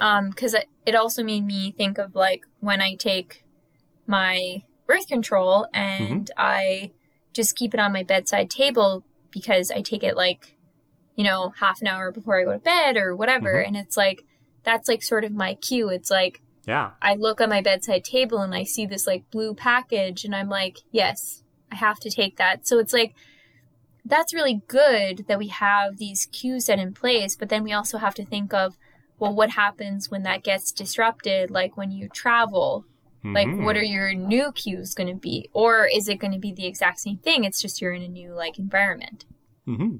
um 0.00 0.30
because 0.30 0.54
it, 0.54 0.66
it 0.86 0.94
also 0.94 1.22
made 1.22 1.44
me 1.44 1.72
think 1.72 1.98
of 1.98 2.14
like 2.14 2.42
when 2.60 2.80
i 2.80 2.94
take 2.94 3.44
my 4.06 4.62
birth 4.86 5.06
control 5.06 5.66
and 5.74 6.26
mm-hmm. 6.26 6.32
i 6.38 6.90
just 7.38 7.56
keep 7.56 7.74
it 7.74 7.80
on 7.80 7.92
my 7.92 8.02
bedside 8.02 8.50
table 8.50 9.04
because 9.30 9.70
I 9.70 9.80
take 9.80 10.02
it 10.02 10.16
like, 10.16 10.56
you 11.16 11.24
know, 11.24 11.52
half 11.60 11.80
an 11.80 11.86
hour 11.86 12.10
before 12.10 12.40
I 12.40 12.44
go 12.44 12.52
to 12.52 12.58
bed 12.58 12.96
or 12.96 13.14
whatever. 13.14 13.54
Mm-hmm. 13.54 13.68
And 13.68 13.76
it's 13.76 13.96
like, 13.96 14.24
that's 14.64 14.88
like 14.88 15.02
sort 15.02 15.24
of 15.24 15.32
my 15.32 15.54
cue. 15.54 15.88
It's 15.88 16.10
like, 16.10 16.42
yeah. 16.68 16.90
I 17.00 17.14
look 17.14 17.40
on 17.40 17.48
my 17.48 17.62
bedside 17.62 18.04
table 18.04 18.40
and 18.42 18.54
I 18.54 18.64
see 18.64 18.84
this 18.84 19.06
like 19.06 19.30
blue 19.30 19.54
package 19.54 20.26
and 20.26 20.36
I'm 20.36 20.50
like, 20.50 20.80
yes, 20.92 21.42
I 21.72 21.76
have 21.76 21.98
to 22.00 22.10
take 22.10 22.36
that. 22.36 22.68
So 22.68 22.78
it's 22.78 22.92
like, 22.92 23.14
that's 24.04 24.34
really 24.34 24.60
good 24.68 25.24
that 25.28 25.38
we 25.38 25.48
have 25.48 25.96
these 25.96 26.26
cues 26.26 26.66
set 26.66 26.78
in 26.78 26.92
place, 26.92 27.36
but 27.36 27.48
then 27.48 27.62
we 27.62 27.72
also 27.72 27.96
have 27.96 28.14
to 28.16 28.24
think 28.24 28.52
of, 28.52 28.76
well, 29.18 29.34
what 29.34 29.50
happens 29.50 30.10
when 30.10 30.24
that 30.24 30.44
gets 30.44 30.70
disrupted? 30.70 31.50
Like 31.50 31.78
when 31.78 31.90
you 31.90 32.06
travel, 32.10 32.84
mm-hmm. 33.24 33.34
like 33.34 33.64
what 33.64 33.78
are 33.78 33.82
your 33.82 34.12
new 34.12 34.52
cues 34.52 34.92
going 34.92 35.08
to 35.08 35.18
be? 35.18 35.48
Or 35.54 35.88
is 35.90 36.06
it 36.06 36.16
going 36.16 36.34
to 36.34 36.38
be 36.38 36.52
the 36.52 36.66
exact 36.66 37.00
same 37.00 37.16
thing? 37.16 37.44
It's 37.44 37.62
just 37.62 37.80
you're 37.80 37.94
in 37.94 38.02
a 38.02 38.08
new 38.08 38.34
like 38.34 38.58
environment. 38.58 39.24
Mm-hmm. 39.66 39.96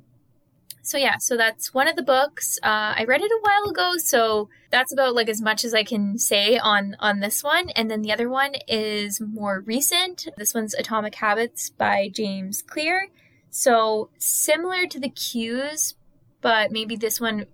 So 0.89 0.97
yeah, 0.97 1.19
so 1.19 1.37
that's 1.37 1.75
one 1.75 1.87
of 1.87 1.97
the 1.97 2.03
books. 2.03 2.59
Uh, 2.63 2.95
I 2.97 3.05
read 3.07 3.21
it 3.21 3.31
a 3.31 3.41
while 3.43 3.71
ago, 3.71 3.99
so 3.99 4.49
that's 4.71 4.91
about 4.91 5.15
like 5.15 5.29
as 5.29 5.43
much 5.43 5.63
as 5.63 5.75
I 5.75 5.85
can 5.85 6.17
say 6.17 6.57
on 6.57 6.97
on 6.99 7.21
this 7.21 7.45
one. 7.45 7.69
And 7.77 7.91
then 7.91 8.01
the 8.01 8.11
other 8.11 8.31
one 8.31 8.55
is 8.67 9.21
more 9.21 9.61
recent. 9.61 10.29
This 10.39 10.55
one's 10.55 10.73
Atomic 10.73 11.17
Habits 11.17 11.69
by 11.69 12.09
James 12.09 12.63
Clear. 12.63 13.09
So 13.51 14.09
similar 14.17 14.87
to 14.87 14.99
the 14.99 15.11
cues, 15.11 15.95
but 16.41 16.73
maybe 16.73 16.97
this 16.97 17.21
one 17.21 17.45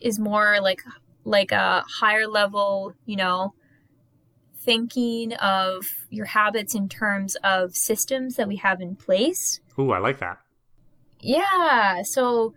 is 0.00 0.20
more 0.20 0.60
like 0.60 0.84
like 1.24 1.50
a 1.50 1.82
higher 1.98 2.28
level, 2.28 2.94
you 3.06 3.16
know, 3.16 3.54
thinking 4.56 5.32
of 5.32 6.06
your 6.10 6.26
habits 6.26 6.76
in 6.76 6.88
terms 6.88 7.36
of 7.42 7.74
systems 7.74 8.36
that 8.36 8.46
we 8.46 8.54
have 8.54 8.80
in 8.80 8.94
place. 8.94 9.58
Ooh, 9.80 9.90
I 9.90 9.98
like 9.98 10.20
that. 10.20 10.38
Yeah. 11.20 12.02
So, 12.02 12.54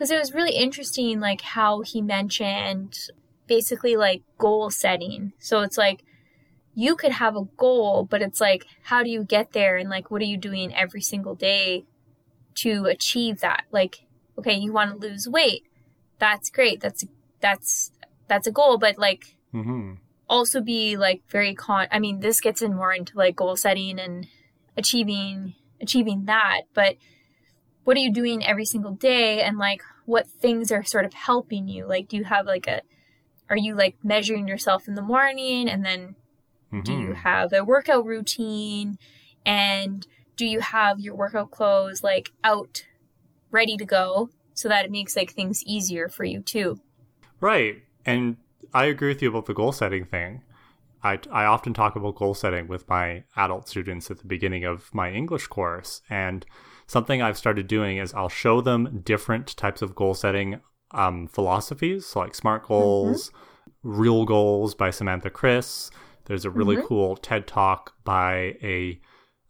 because 0.00 0.10
it 0.10 0.18
was 0.18 0.32
really 0.32 0.56
interesting, 0.56 1.20
like 1.20 1.42
how 1.42 1.82
he 1.82 2.00
mentioned 2.00 2.98
basically 3.46 3.96
like 3.96 4.22
goal 4.38 4.70
setting. 4.70 5.34
So 5.38 5.60
it's 5.60 5.76
like 5.76 6.02
you 6.74 6.96
could 6.96 7.12
have 7.12 7.36
a 7.36 7.44
goal, 7.58 8.06
but 8.08 8.22
it's 8.22 8.40
like, 8.40 8.64
how 8.84 9.02
do 9.02 9.10
you 9.10 9.24
get 9.24 9.52
there? 9.52 9.76
And 9.76 9.90
like, 9.90 10.10
what 10.10 10.22
are 10.22 10.26
you 10.26 10.38
doing 10.38 10.74
every 10.74 11.02
single 11.02 11.34
day 11.34 11.84
to 12.54 12.86
achieve 12.86 13.40
that? 13.40 13.64
Like, 13.70 14.06
okay, 14.38 14.54
you 14.54 14.72
want 14.72 14.90
to 14.90 15.06
lose 15.06 15.28
weight 15.28 15.64
that's 16.20 16.50
great. 16.50 16.80
That's 16.80 17.04
that's 17.40 17.90
that's 18.28 18.46
a 18.46 18.52
goal, 18.52 18.78
but 18.78 18.96
like 18.98 19.34
mm-hmm. 19.52 19.94
also 20.28 20.60
be 20.60 20.96
like 20.96 21.22
very 21.28 21.54
con. 21.54 21.88
I 21.90 21.98
mean, 21.98 22.20
this 22.20 22.40
gets 22.40 22.62
in 22.62 22.76
more 22.76 22.92
into 22.92 23.18
like 23.18 23.34
goal 23.34 23.56
setting 23.56 23.98
and 23.98 24.28
achieving 24.76 25.54
achieving 25.80 26.26
that. 26.26 26.62
But 26.74 26.96
what 27.84 27.96
are 27.96 28.00
you 28.00 28.12
doing 28.12 28.44
every 28.44 28.64
single 28.64 28.92
day, 28.92 29.42
and 29.42 29.58
like 29.58 29.82
what 30.06 30.28
things 30.28 30.70
are 30.70 30.84
sort 30.84 31.04
of 31.04 31.14
helping 31.14 31.68
you? 31.68 31.86
Like, 31.86 32.08
do 32.08 32.16
you 32.16 32.24
have 32.24 32.46
like 32.46 32.66
a 32.66 32.82
are 33.48 33.56
you 33.56 33.74
like 33.74 33.96
measuring 34.02 34.46
yourself 34.46 34.86
in 34.86 34.94
the 34.94 35.02
morning 35.02 35.68
and 35.68 35.84
then 35.84 36.14
mm-hmm. 36.72 36.82
do 36.82 36.92
you 36.92 37.08
mm-hmm. 37.08 37.14
have 37.14 37.52
a 37.52 37.64
workout 37.64 38.06
routine 38.06 38.96
and 39.44 40.06
do 40.36 40.46
you 40.46 40.60
have 40.60 41.00
your 41.00 41.16
workout 41.16 41.50
clothes 41.50 42.04
like 42.04 42.30
out 42.44 42.84
ready 43.50 43.76
to 43.76 43.84
go 43.84 44.30
so 44.54 44.68
that 44.68 44.84
it 44.84 44.90
makes 44.90 45.16
like 45.16 45.32
things 45.32 45.64
easier 45.64 46.08
for 46.08 46.24
you 46.24 46.40
too. 46.40 46.80
Right. 47.40 47.82
And 48.04 48.36
I 48.72 48.84
agree 48.84 49.08
with 49.08 49.22
you 49.22 49.30
about 49.30 49.46
the 49.46 49.54
goal 49.54 49.72
setting 49.72 50.04
thing. 50.04 50.42
I, 51.02 51.18
I 51.32 51.44
often 51.46 51.72
talk 51.72 51.96
about 51.96 52.16
goal 52.16 52.34
setting 52.34 52.68
with 52.68 52.88
my 52.88 53.24
adult 53.36 53.68
students 53.68 54.10
at 54.10 54.18
the 54.18 54.26
beginning 54.26 54.64
of 54.64 54.94
my 54.94 55.10
English 55.10 55.46
course. 55.46 56.02
And 56.10 56.44
something 56.90 57.22
I've 57.22 57.38
started 57.38 57.68
doing 57.68 57.98
is 57.98 58.12
I'll 58.14 58.28
show 58.28 58.60
them 58.60 59.02
different 59.04 59.56
types 59.56 59.80
of 59.80 59.94
goal 59.94 60.12
setting 60.12 60.60
um, 60.90 61.28
philosophies, 61.28 62.04
so 62.04 62.18
like 62.18 62.34
SMART 62.34 62.66
goals, 62.66 63.30
mm-hmm. 63.30 64.00
real 64.00 64.24
goals 64.24 64.74
by 64.74 64.90
Samantha 64.90 65.30
Chris. 65.30 65.92
There's 66.24 66.44
a 66.44 66.50
really 66.50 66.74
mm-hmm. 66.74 66.86
cool 66.86 67.16
TED 67.16 67.46
talk 67.46 67.94
by 68.02 68.56
a 68.60 69.00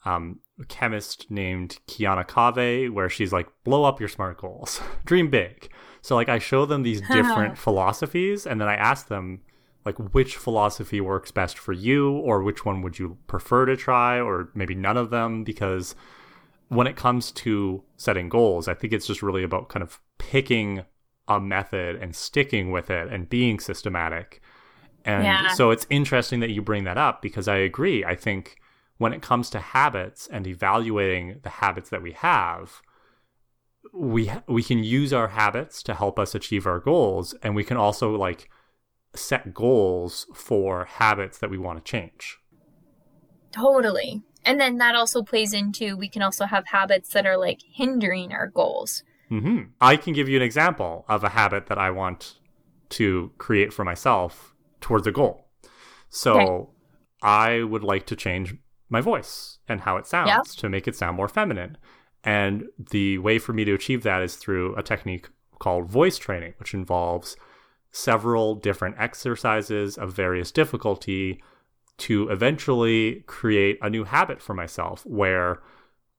um, 0.05 0.41
chemist 0.69 1.31
named 1.31 1.79
Kiana 1.89 2.27
Cave 2.29 2.93
where 2.93 3.09
she's 3.09 3.33
like, 3.33 3.49
blow 3.65 3.85
up 3.85 4.01
your 4.01 4.11
smart 4.11 4.37
goals, 4.37 4.83
dream 5.07 5.31
big. 5.31 5.71
So 6.03 6.17
like 6.17 6.29
I 6.29 6.39
show 6.39 6.67
them 6.67 6.83
these 6.83 7.01
different 7.11 7.57
philosophies 7.57 8.47
and 8.47 8.61
then 8.61 8.69
I 8.69 8.75
ask 8.75 9.09
them 9.09 9.41
like 9.87 9.97
which 10.13 10.37
philosophy 10.37 11.01
works 11.01 11.31
best 11.31 11.57
for 11.57 11.73
you 11.73 12.11
or 12.11 12.43
which 12.43 12.67
one 12.67 12.83
would 12.83 12.99
you 12.99 13.17
prefer 13.29 13.65
to 13.65 13.79
try 13.79 14.21
or 14.21 14.51
maybe 14.55 14.75
none 14.75 14.99
of 14.99 15.09
them 15.09 15.43
because 15.43 15.95
when 16.71 16.87
it 16.87 16.95
comes 16.95 17.33
to 17.33 17.83
setting 17.97 18.29
goals, 18.29 18.69
I 18.69 18.75
think 18.75 18.93
it's 18.93 19.07
just 19.07 19.23
really 19.23 19.43
about 19.43 19.69
kind 19.69 19.83
of 19.83 20.01
picking 20.19 20.85
a 21.27 21.41
method 21.41 21.97
and 21.97 22.15
sticking 22.15 22.71
with 22.71 22.91
it 22.91 23.09
and 23.13 23.29
being 23.29 23.59
systematic. 23.59 24.41
And 25.05 25.25
yeah. 25.25 25.49
so 25.55 25.73
it's 25.73 25.87
interesting 25.91 26.39
that 26.41 26.51
you 26.51 26.63
bring 26.63 26.85
that 26.85 26.97
up 26.97 27.23
because 27.23 27.49
I 27.49 27.57
agree. 27.57 28.05
I 28.05 28.15
think 28.15 28.57
when 28.99 29.13
it 29.13 29.21
comes 29.21 29.51
to 29.51 29.59
habits 29.59 30.29
and 30.31 30.47
evaluating 30.47 31.41
the 31.43 31.49
habits 31.49 31.91
that 31.91 32.03
we 32.03 32.13
have, 32.13 32.83
we 33.93 34.31
we 34.47 34.63
can 34.63 34.85
use 34.85 35.13
our 35.13 35.29
habits 35.29 35.83
to 35.83 35.95
help 35.95 36.21
us 36.21 36.37
achieve 36.37 36.67
our 36.67 36.79
goals 36.79 37.35
and 37.43 37.57
we 37.57 37.65
can 37.65 37.77
also 37.77 38.15
like 38.15 38.49
set 39.15 39.53
goals 39.53 40.27
for 40.35 40.85
habits 40.85 41.39
that 41.39 41.51
we 41.51 41.59
want 41.59 41.85
to 41.85 41.91
change. 41.91 42.39
Totally. 43.51 44.23
And 44.45 44.61
then 44.61 44.79
that 44.79 44.95
also 44.95 45.23
plays 45.23 45.53
into 45.53 45.97
we 45.97 46.09
can 46.09 46.23
also 46.23 46.47
have 46.47 46.67
habits 46.67 47.11
that 47.11 47.27
are 47.27 47.37
like 47.37 47.61
hindering 47.73 48.33
our 48.33 48.47
goals. 48.47 49.03
Mm-hmm. 49.31 49.71
I 49.81 49.97
can 49.97 50.13
give 50.13 50.29
you 50.29 50.37
an 50.37 50.43
example 50.43 51.05
of 51.09 51.23
a 51.23 51.29
habit 51.29 51.67
that 51.67 51.79
I 51.79 51.91
want 51.91 52.39
to 52.91 53.33
create 53.39 53.73
for 53.73 53.85
myself 53.85 54.55
towards 54.81 55.07
a 55.07 55.13
goal. 55.13 55.47
So 56.09 56.41
okay. 56.41 56.71
I 57.23 57.63
would 57.63 57.85
like 57.85 58.07
to 58.07 58.17
change 58.17 58.55
my 58.89 59.01
voice 59.01 59.59
and 59.69 59.83
how 59.83 59.97
it 59.97 60.07
sounds 60.07 60.29
yep. 60.29 60.45
to 60.59 60.69
make 60.69 60.89
it 60.89 60.97
sound 60.97 61.17
more 61.17 61.29
feminine. 61.29 61.77
And 62.25 62.65
the 62.91 63.19
way 63.19 63.39
for 63.39 63.53
me 63.53 63.65
to 63.65 63.75
achieve 63.75 64.03
that 64.03 64.23
is 64.23 64.37
through 64.37 64.75
a 64.77 64.83
technique 64.83 65.29
called 65.59 65.89
voice 65.89 66.19
training, 66.19 66.55
which 66.59 66.75
involves 66.75 67.37
several 67.93 68.55
different 68.55 68.97
exercises 68.99 69.97
of 69.97 70.13
various 70.13 70.51
difficulty 70.51 71.43
to 72.01 72.29
eventually 72.29 73.25
create 73.27 73.79
a 73.83 73.91
new 73.91 74.05
habit 74.05 74.43
for 74.43 74.55
myself 74.55 75.05
where 75.07 75.61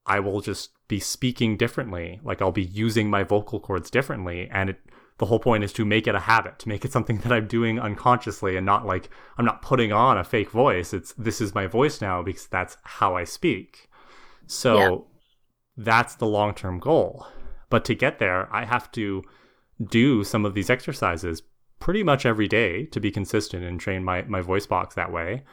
I 0.05 0.19
will 0.19 0.41
just 0.41 0.71
be 0.88 1.00
speaking 1.00 1.57
differently. 1.57 2.19
Like 2.23 2.41
I'll 2.41 2.51
be 2.51 2.63
using 2.63 3.09
my 3.09 3.23
vocal 3.23 3.59
cords 3.59 3.89
differently. 3.89 4.50
And 4.51 4.71
it 4.71 4.79
the 5.21 5.27
whole 5.27 5.39
point 5.39 5.63
is 5.63 5.71
to 5.71 5.85
make 5.85 6.07
it 6.07 6.15
a 6.15 6.21
habit 6.21 6.57
to 6.57 6.67
make 6.67 6.83
it 6.83 6.91
something 6.91 7.17
that 7.21 7.31
i'm 7.31 7.45
doing 7.45 7.79
unconsciously 7.79 8.57
and 8.57 8.65
not 8.65 8.88
like 8.88 9.07
i'm 9.38 9.45
not 9.45 9.61
putting 9.61 9.93
on 9.93 10.17
a 10.17 10.23
fake 10.23 10.50
voice 10.50 10.93
it's 10.93 11.13
this 11.13 11.39
is 11.39 11.53
my 11.53 11.67
voice 11.67 12.01
now 12.01 12.23
because 12.23 12.47
that's 12.47 12.75
how 12.83 13.15
i 13.15 13.23
speak 13.23 13.88
so 14.47 14.77
yeah. 14.77 14.97
that's 15.77 16.15
the 16.15 16.25
long-term 16.25 16.79
goal 16.79 17.27
but 17.69 17.85
to 17.85 17.93
get 17.93 18.17
there 18.17 18.51
i 18.51 18.65
have 18.65 18.91
to 18.91 19.21
do 19.89 20.23
some 20.23 20.43
of 20.43 20.55
these 20.55 20.71
exercises 20.71 21.43
pretty 21.79 22.01
much 22.03 22.25
every 22.25 22.47
day 22.47 22.85
to 22.85 23.00
be 23.00 23.11
consistent 23.11 23.63
and 23.63 23.79
train 23.79 24.03
my, 24.03 24.23
my 24.23 24.41
voice 24.41 24.65
box 24.65 24.95
that 24.95 25.11
way 25.11 25.43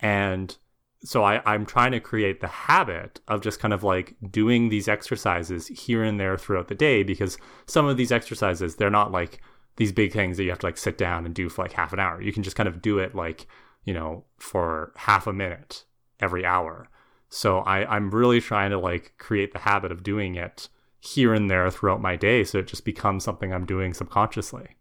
and 0.00 0.56
so 1.04 1.22
I, 1.22 1.40
I'm 1.44 1.64
trying 1.64 1.92
to 1.92 2.00
create 2.00 2.40
the 2.40 2.48
habit 2.48 3.20
of 3.28 3.40
just 3.40 3.60
kind 3.60 3.72
of 3.72 3.84
like 3.84 4.16
doing 4.30 4.68
these 4.68 4.88
exercises 4.88 5.68
here 5.68 6.02
and 6.02 6.18
there 6.18 6.36
throughout 6.36 6.68
the 6.68 6.74
day 6.74 7.02
because 7.02 7.38
some 7.66 7.86
of 7.86 7.96
these 7.96 8.10
exercises, 8.10 8.76
they're 8.76 8.90
not 8.90 9.12
like 9.12 9.40
these 9.76 9.92
big 9.92 10.12
things 10.12 10.36
that 10.36 10.44
you 10.44 10.50
have 10.50 10.58
to 10.58 10.66
like 10.66 10.76
sit 10.76 10.98
down 10.98 11.24
and 11.24 11.34
do 11.34 11.48
for 11.48 11.62
like 11.62 11.72
half 11.72 11.92
an 11.92 12.00
hour. 12.00 12.20
You 12.20 12.32
can 12.32 12.42
just 12.42 12.56
kind 12.56 12.68
of 12.68 12.82
do 12.82 12.98
it 12.98 13.14
like, 13.14 13.46
you 13.84 13.94
know, 13.94 14.24
for 14.38 14.92
half 14.96 15.26
a 15.26 15.32
minute 15.32 15.84
every 16.18 16.44
hour. 16.44 16.88
So 17.28 17.58
I, 17.60 17.84
I'm 17.84 18.10
really 18.10 18.40
trying 18.40 18.70
to 18.70 18.78
like 18.78 19.14
create 19.18 19.52
the 19.52 19.60
habit 19.60 19.92
of 19.92 20.02
doing 20.02 20.34
it 20.34 20.68
here 20.98 21.32
and 21.32 21.48
there 21.48 21.70
throughout 21.70 22.02
my 22.02 22.16
day 22.16 22.42
so 22.42 22.58
it 22.58 22.66
just 22.66 22.84
becomes 22.84 23.22
something 23.22 23.52
I'm 23.52 23.66
doing 23.66 23.94
subconsciously. 23.94 24.76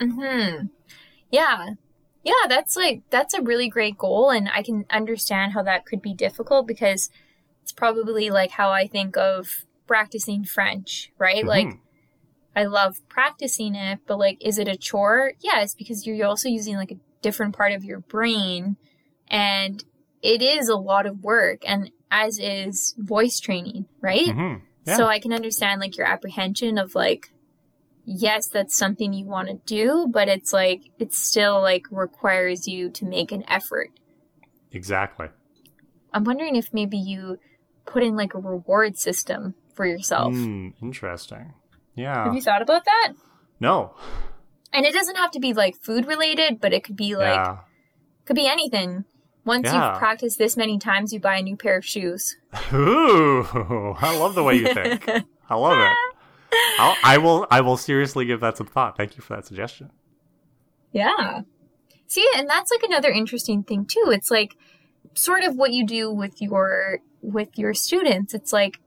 Hmm. 0.00 0.66
Yeah, 1.30 1.74
yeah, 2.22 2.46
that's 2.48 2.76
like 2.76 3.02
that's 3.10 3.34
a 3.34 3.42
really 3.42 3.68
great 3.68 3.96
goal 3.96 4.30
and 4.30 4.48
I 4.52 4.62
can 4.62 4.84
understand 4.90 5.52
how 5.52 5.62
that 5.62 5.86
could 5.86 6.02
be 6.02 6.14
difficult 6.14 6.66
because 6.66 7.10
it's 7.62 7.72
probably 7.72 8.30
like 8.30 8.52
how 8.52 8.70
I 8.70 8.86
think 8.86 9.16
of 9.16 9.64
practicing 9.86 10.44
French, 10.44 11.12
right? 11.18 11.44
Mm-hmm. 11.44 11.48
Like 11.48 11.78
I 12.56 12.64
love 12.64 13.06
practicing 13.08 13.74
it, 13.74 14.00
but 14.06 14.18
like 14.18 14.38
is 14.40 14.58
it 14.58 14.68
a 14.68 14.76
chore? 14.76 15.32
Yes, 15.40 15.74
because 15.74 16.06
you're 16.06 16.26
also 16.26 16.48
using 16.48 16.76
like 16.76 16.90
a 16.90 16.98
different 17.22 17.56
part 17.56 17.72
of 17.72 17.84
your 17.84 18.00
brain 18.00 18.76
and 19.28 19.84
it 20.22 20.42
is 20.42 20.68
a 20.68 20.76
lot 20.76 21.06
of 21.06 21.22
work 21.22 21.62
and 21.66 21.90
as 22.10 22.38
is 22.38 22.94
voice 22.98 23.38
training, 23.38 23.86
right? 24.00 24.26
Mm-hmm. 24.26 24.64
Yeah. 24.86 24.96
So 24.96 25.06
I 25.06 25.20
can 25.20 25.32
understand 25.32 25.80
like 25.80 25.96
your 25.96 26.06
apprehension 26.06 26.78
of 26.78 26.94
like 26.94 27.30
yes, 28.08 28.48
that's 28.48 28.76
something 28.76 29.12
you 29.12 29.26
want 29.26 29.48
to 29.48 29.54
do, 29.66 30.08
but 30.10 30.28
it's 30.28 30.52
like, 30.52 30.90
it 30.98 31.12
still 31.12 31.60
like 31.60 31.84
requires 31.90 32.66
you 32.66 32.90
to 32.90 33.04
make 33.04 33.30
an 33.32 33.44
effort. 33.48 33.90
Exactly. 34.72 35.28
I'm 36.12 36.24
wondering 36.24 36.56
if 36.56 36.72
maybe 36.72 36.96
you 36.96 37.38
put 37.84 38.02
in 38.02 38.16
like 38.16 38.34
a 38.34 38.38
reward 38.38 38.98
system 38.98 39.54
for 39.74 39.86
yourself. 39.86 40.34
Mm, 40.34 40.72
interesting. 40.82 41.52
Yeah. 41.94 42.24
Have 42.24 42.34
you 42.34 42.40
thought 42.40 42.62
about 42.62 42.84
that? 42.86 43.12
No. 43.60 43.94
And 44.72 44.86
it 44.86 44.92
doesn't 44.94 45.16
have 45.16 45.30
to 45.32 45.40
be 45.40 45.52
like 45.52 45.76
food 45.76 46.06
related, 46.06 46.60
but 46.60 46.72
it 46.72 46.84
could 46.84 46.96
be 46.96 47.14
like 47.16 47.34
yeah. 47.34 47.58
could 48.24 48.36
be 48.36 48.46
anything. 48.46 49.04
Once 49.44 49.64
Yeah. 49.66 49.90
you've 49.90 49.98
practiced 49.98 50.38
this 50.38 50.56
many 50.56 50.78
times, 50.78 51.12
you 51.12 51.20
buy 51.20 51.36
a 51.36 51.42
new 51.42 51.56
pair 51.56 51.76
of 51.76 51.84
shoes. 51.84 52.36
Ooh, 52.72 53.44
I 53.98 54.16
love 54.18 54.34
the 54.34 54.42
way 54.42 54.54
you 54.56 54.72
think. 54.74 55.08
I 55.50 55.54
love 55.54 55.78
it. 55.78 55.96
I'll, 56.78 56.96
I 57.02 57.18
will. 57.18 57.46
I 57.50 57.60
will 57.60 57.76
seriously 57.76 58.24
give 58.24 58.40
that 58.40 58.56
some 58.56 58.66
thought. 58.66 58.96
Thank 58.96 59.16
you 59.16 59.22
for 59.22 59.36
that 59.36 59.46
suggestion. 59.46 59.90
Yeah. 60.92 61.42
See, 62.06 62.26
and 62.36 62.48
that's 62.48 62.70
like 62.70 62.82
another 62.82 63.10
interesting 63.10 63.62
thing 63.62 63.84
too. 63.84 64.06
It's 64.06 64.30
like 64.30 64.56
sort 65.14 65.44
of 65.44 65.56
what 65.56 65.72
you 65.72 65.86
do 65.86 66.10
with 66.10 66.40
your 66.40 67.00
with 67.20 67.58
your 67.58 67.74
students. 67.74 68.34
It's 68.34 68.52
like 68.52 68.78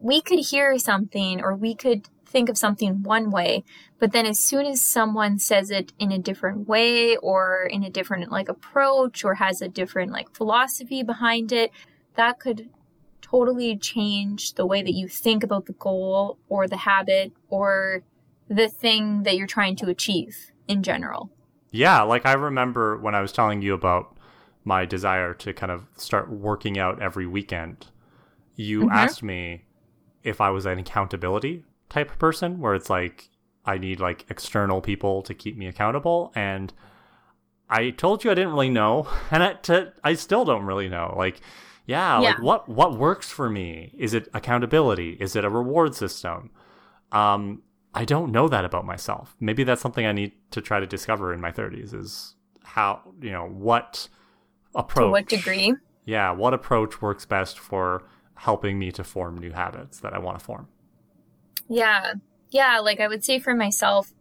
we 0.00 0.20
could 0.20 0.40
hear 0.40 0.78
something 0.78 1.40
or 1.42 1.54
we 1.54 1.74
could 1.74 2.08
think 2.26 2.48
of 2.48 2.58
something 2.58 3.02
one 3.02 3.30
way, 3.30 3.64
but 3.98 4.12
then 4.12 4.26
as 4.26 4.38
soon 4.38 4.66
as 4.66 4.82
someone 4.82 5.38
says 5.38 5.70
it 5.70 5.92
in 5.98 6.12
a 6.12 6.18
different 6.18 6.68
way 6.68 7.16
or 7.16 7.68
in 7.70 7.82
a 7.82 7.90
different 7.90 8.30
like 8.30 8.48
approach 8.48 9.24
or 9.24 9.36
has 9.36 9.62
a 9.62 9.68
different 9.68 10.12
like 10.12 10.34
philosophy 10.34 11.02
behind 11.02 11.52
it, 11.52 11.70
that 12.16 12.38
could 12.38 12.68
totally 13.22 13.76
change 13.76 14.54
the 14.54 14.66
way 14.66 14.82
that 14.82 14.92
you 14.94 15.08
think 15.08 15.42
about 15.42 15.66
the 15.66 15.72
goal 15.74 16.38
or 16.48 16.68
the 16.68 16.76
habit 16.76 17.32
or 17.48 18.02
the 18.48 18.68
thing 18.68 19.24
that 19.24 19.36
you're 19.36 19.46
trying 19.46 19.76
to 19.76 19.88
achieve 19.88 20.52
in 20.68 20.82
general. 20.82 21.30
Yeah, 21.70 22.02
like 22.02 22.24
I 22.24 22.32
remember 22.32 22.96
when 22.96 23.14
I 23.14 23.20
was 23.20 23.32
telling 23.32 23.62
you 23.62 23.74
about 23.74 24.16
my 24.64 24.84
desire 24.84 25.34
to 25.34 25.52
kind 25.52 25.70
of 25.72 25.86
start 25.96 26.30
working 26.30 26.78
out 26.78 27.00
every 27.02 27.26
weekend. 27.26 27.86
You 28.54 28.82
Mhm. 28.82 28.92
asked 28.92 29.22
me 29.22 29.64
if 30.22 30.40
I 30.40 30.50
was 30.50 30.66
an 30.66 30.78
accountability 30.78 31.64
type 31.88 32.10
of 32.10 32.18
person, 32.18 32.60
where 32.60 32.74
it's 32.74 32.90
like 32.90 33.28
I 33.64 33.78
need 33.78 34.00
like 34.00 34.24
external 34.30 34.80
people 34.80 35.22
to 35.22 35.34
keep 35.34 35.56
me 35.56 35.66
accountable, 35.66 36.32
and 36.34 36.72
I 37.68 37.90
told 37.90 38.22
you 38.24 38.30
I 38.30 38.34
didn't 38.34 38.52
really 38.52 38.70
know, 38.70 39.08
and 39.30 39.42
I, 39.42 39.52
to, 39.54 39.92
I 40.04 40.14
still 40.14 40.44
don't 40.44 40.64
really 40.64 40.88
know. 40.88 41.14
Like, 41.16 41.40
yeah, 41.86 42.18
like 42.18 42.42
what 42.42 42.68
what 42.68 42.98
works 42.98 43.30
for 43.30 43.48
me? 43.48 43.94
Is 43.96 44.14
it 44.14 44.28
accountability? 44.34 45.16
Is 45.20 45.36
it 45.36 45.44
a 45.44 45.50
reward 45.50 45.94
system? 45.94 46.50
Um, 47.12 47.62
I 47.94 48.04
don't 48.04 48.30
know 48.30 48.46
that 48.48 48.64
about 48.64 48.84
myself. 48.84 49.34
Maybe 49.40 49.64
that's 49.64 49.80
something 49.80 50.04
I 50.04 50.12
need 50.12 50.32
to 50.50 50.60
try 50.60 50.80
to 50.80 50.86
discover 50.86 51.32
in 51.32 51.40
my 51.40 51.50
30s 51.50 51.94
is 51.94 52.34
how, 52.62 53.00
you 53.22 53.30
know, 53.30 53.48
what 53.48 54.08
approach 54.74 55.06
To 55.06 55.10
what 55.10 55.28
degree? 55.28 55.74
Yeah, 56.04 56.32
what 56.32 56.52
approach 56.52 57.00
works 57.00 57.24
best 57.24 57.58
for 57.58 58.04
helping 58.34 58.78
me 58.78 58.92
to 58.92 59.02
form 59.02 59.38
new 59.38 59.52
habits 59.52 60.00
that 60.00 60.12
I 60.12 60.18
want 60.18 60.38
to 60.38 60.44
form. 60.44 60.68
Yeah. 61.68 62.14
Yeah, 62.50 62.80
like 62.80 63.00
I 63.00 63.08
would 63.08 63.24
say 63.24 63.38
for 63.38 63.54
myself, 63.54 64.12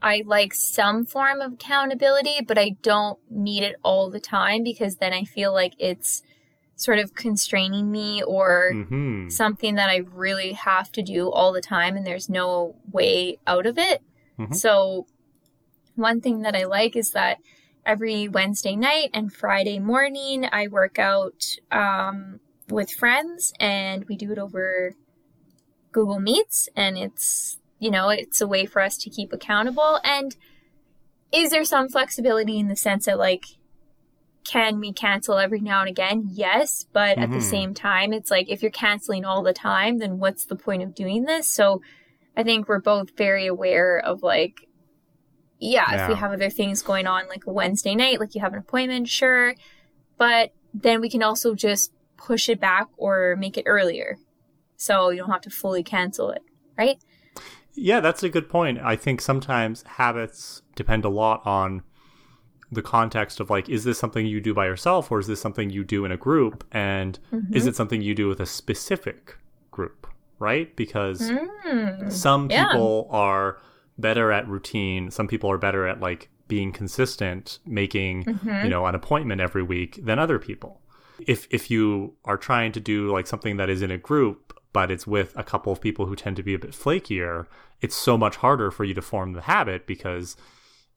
I 0.00 0.22
like 0.24 0.54
some 0.54 1.04
form 1.04 1.40
of 1.40 1.54
accountability, 1.54 2.38
but 2.46 2.58
I 2.58 2.76
don't 2.80 3.18
need 3.28 3.64
it 3.64 3.76
all 3.82 4.08
the 4.08 4.20
time 4.20 4.62
because 4.62 4.96
then 4.96 5.12
I 5.12 5.24
feel 5.24 5.52
like 5.52 5.74
it's 5.78 6.22
sort 6.80 6.98
of 6.98 7.14
constraining 7.14 7.90
me 7.90 8.22
or 8.22 8.72
Mhm. 8.72 9.30
something 9.30 9.74
that 9.74 9.90
I 9.90 9.96
really 9.96 10.52
have 10.54 10.90
to 10.92 11.02
do 11.02 11.30
all 11.30 11.52
the 11.52 11.60
time 11.60 11.94
and 11.94 12.06
there's 12.06 12.30
no 12.30 12.76
way 12.90 13.38
out 13.46 13.66
of 13.66 13.76
it. 13.76 14.02
Mhm. 14.38 14.54
So, 14.54 15.06
one 15.94 16.22
thing 16.22 16.40
that 16.40 16.56
I 16.56 16.64
like 16.64 16.96
is 16.96 17.10
that 17.10 17.36
every 17.84 18.28
Wednesday 18.28 18.76
night 18.76 19.10
and 19.12 19.30
Friday 19.30 19.78
morning, 19.78 20.48
I 20.50 20.68
work 20.68 20.98
out 20.98 21.44
um, 21.70 22.40
with 22.70 22.90
friends 22.90 23.52
and 23.60 24.06
we 24.06 24.16
do 24.16 24.32
it 24.32 24.38
over 24.38 24.94
Google 25.92 26.18
Meets. 26.18 26.70
And 26.74 26.96
it's, 26.96 27.58
you 27.78 27.90
know, 27.90 28.08
it's 28.08 28.40
a 28.40 28.46
way 28.46 28.64
for 28.64 28.80
us 28.80 28.96
to 28.98 29.10
keep 29.10 29.34
accountable. 29.34 30.00
And 30.02 30.34
is 31.30 31.50
there 31.50 31.64
some 31.64 31.90
flexibility 31.90 32.58
in 32.58 32.68
the 32.68 32.76
sense 32.76 33.04
that, 33.04 33.18
like, 33.18 33.44
can 34.44 34.80
we 34.80 34.92
cancel 34.92 35.38
every 35.38 35.60
now 35.60 35.80
and 35.80 35.88
again? 35.88 36.28
Yes, 36.32 36.86
but 36.92 37.18
at 37.18 37.32
the 37.32 37.38
Mhm. 37.38 37.42
same 37.42 37.74
time, 37.74 38.12
it's 38.12 38.30
like 38.30 38.48
if 38.48 38.62
you're 38.62 38.70
canceling 38.70 39.24
all 39.24 39.42
the 39.42 39.52
time, 39.52 39.98
then 39.98 40.18
what's 40.18 40.44
the 40.44 40.56
point 40.56 40.82
of 40.82 40.94
doing 40.94 41.24
this? 41.24 41.48
So 41.48 41.82
I 42.36 42.42
think 42.42 42.68
we're 42.68 42.80
both 42.80 43.16
very 43.16 43.46
aware 43.46 43.98
of 43.98 44.22
like, 44.22 44.66
yeah, 45.58 45.94
if 45.94 46.08
we 46.08 46.14
have 46.14 46.32
other 46.32 46.48
things 46.48 46.80
going 46.80 47.06
on, 47.06 47.28
like 47.28 47.46
a 47.46 47.52
Wednesday 47.52 47.94
night, 47.94 48.18
like 48.18 48.34
you 48.34 48.40
have 48.40 48.54
an 48.54 48.58
appointment, 48.58 49.08
sure, 49.08 49.54
but 50.16 50.52
then 50.72 51.00
we 51.00 51.10
can 51.10 51.22
also 51.22 51.54
just 51.54 51.92
push 52.16 52.48
it 52.48 52.60
back 52.60 52.86
or 52.96 53.36
make 53.36 53.58
it 53.58 53.64
earlier. 53.66 54.16
So 54.76 55.10
you 55.10 55.18
don't 55.18 55.30
have 55.30 55.42
to 55.42 55.50
fully 55.50 55.82
cancel 55.82 56.30
it, 56.30 56.42
right? 56.78 56.96
Yeah, 57.74 58.00
that's 58.00 58.22
a 58.22 58.28
good 58.30 58.48
point. 58.48 58.78
I 58.82 58.96
think 58.96 59.20
sometimes 59.20 59.82
habits 59.82 60.62
depend 60.74 61.04
a 61.04 61.10
lot 61.10 61.46
on 61.46 61.82
the 62.72 62.82
context 62.82 63.40
of 63.40 63.50
like, 63.50 63.68
is 63.68 63.84
this 63.84 63.98
something 63.98 64.26
you 64.26 64.40
do 64.40 64.54
by 64.54 64.66
yourself 64.66 65.10
or 65.10 65.18
is 65.18 65.26
this 65.26 65.40
something 65.40 65.70
you 65.70 65.82
do 65.84 66.04
in 66.04 66.12
a 66.12 66.16
group? 66.16 66.64
And 66.72 67.18
is 67.52 67.66
it 67.66 67.74
something 67.76 68.00
you 68.02 68.14
do 68.14 68.28
with 68.28 68.40
a 68.40 68.46
specific 68.46 69.36
group, 69.70 70.06
right? 70.38 70.74
Because 70.76 71.30
Mm. 71.30 72.12
some 72.12 72.50
yeah. 72.50 72.66
people 72.68 73.08
are 73.10 73.58
better 73.98 74.30
at 74.32 74.46
routine, 74.48 75.10
some 75.10 75.26
people 75.28 75.50
are 75.50 75.58
better 75.58 75.86
at 75.86 76.00
like 76.00 76.28
being 76.48 76.72
consistent, 76.72 77.58
making, 77.66 78.24
Mhm. 78.24 78.64
you 78.64 78.70
know, 78.70 78.86
an 78.86 78.94
appointment 78.94 79.40
every 79.40 79.62
week 79.62 79.98
than 80.04 80.18
other 80.18 80.38
people. 80.38 80.80
If 81.26 81.46
if 81.50 81.70
you 81.70 82.14
are 82.24 82.36
trying 82.38 82.72
to 82.72 82.80
do 82.80 83.10
like 83.12 83.26
something 83.26 83.56
that 83.58 83.68
is 83.68 83.82
in 83.82 83.90
a 83.90 83.98
group 83.98 84.54
but 84.72 84.88
it's 84.92 85.04
with 85.06 85.36
a 85.36 85.42
couple 85.42 85.72
of 85.72 85.80
people 85.80 86.06
who 86.06 86.14
tend 86.14 86.36
to 86.36 86.44
be 86.44 86.54
a 86.54 86.58
bit 86.58 86.70
flakier, 86.70 87.46
it's 87.80 87.96
so 87.96 88.16
much 88.16 88.36
harder 88.36 88.70
for 88.70 88.84
you 88.84 88.94
to 88.94 89.02
form 89.02 89.32
the 89.32 89.40
habit 89.42 89.84
because 89.84 90.36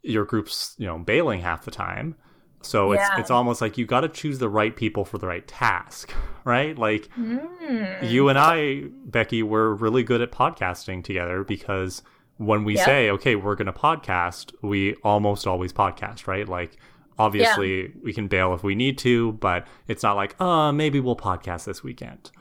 your 0.04 0.26
group's, 0.26 0.76
you 0.78 0.86
know, 0.86 0.98
bailing 1.00 1.42
half 1.42 1.66
the 1.66 1.72
time. 1.72 2.16
So 2.62 2.92
it's 2.94 3.02
Yeah. 3.02 3.20
it's 3.20 3.32
almost 3.32 3.62
like 3.62 3.78
you 3.78 3.86
got 3.86 4.02
to 4.02 4.10
choose 4.10 4.40
the 4.40 4.48
right 4.50 4.76
people 4.76 5.04
for 5.06 5.18
the 5.18 5.28
right 5.28 5.46
task, 5.48 6.14
right? 6.46 6.78
Like 6.78 7.10
Mm. 7.18 8.04
you 8.10 8.30
and 8.30 8.38
I, 8.38 8.84
Becky, 9.06 9.44
were 9.44 9.74
really 9.76 10.04
good 10.04 10.22
at 10.22 10.32
podcasting 10.32 11.04
together 11.04 11.44
because 11.44 12.04
when 12.38 12.64
we 12.64 12.76
Yep. 12.76 12.86
say, 12.86 13.10
okay, 13.12 13.36
we're 13.36 13.56
going 13.56 13.68
to 13.68 13.74
podcast, 13.74 14.54
we 14.62 14.96
almost 15.04 15.46
always 15.46 15.72
podcast, 15.72 16.26
right? 16.28 16.48
Like, 16.50 16.78
obviously, 17.20 17.94
we 18.04 18.12
can 18.12 18.28
bail 18.28 18.54
if 18.56 18.64
we 18.64 18.76
need 18.76 18.98
to, 19.00 19.34
but 19.34 19.68
it's 19.88 20.02
not 20.04 20.16
like, 20.16 20.40
uh, 20.42 20.72
maybe 20.72 21.00
we'll 21.00 21.16
podcast 21.16 21.66
this 21.66 21.84
weekend. 21.84 22.32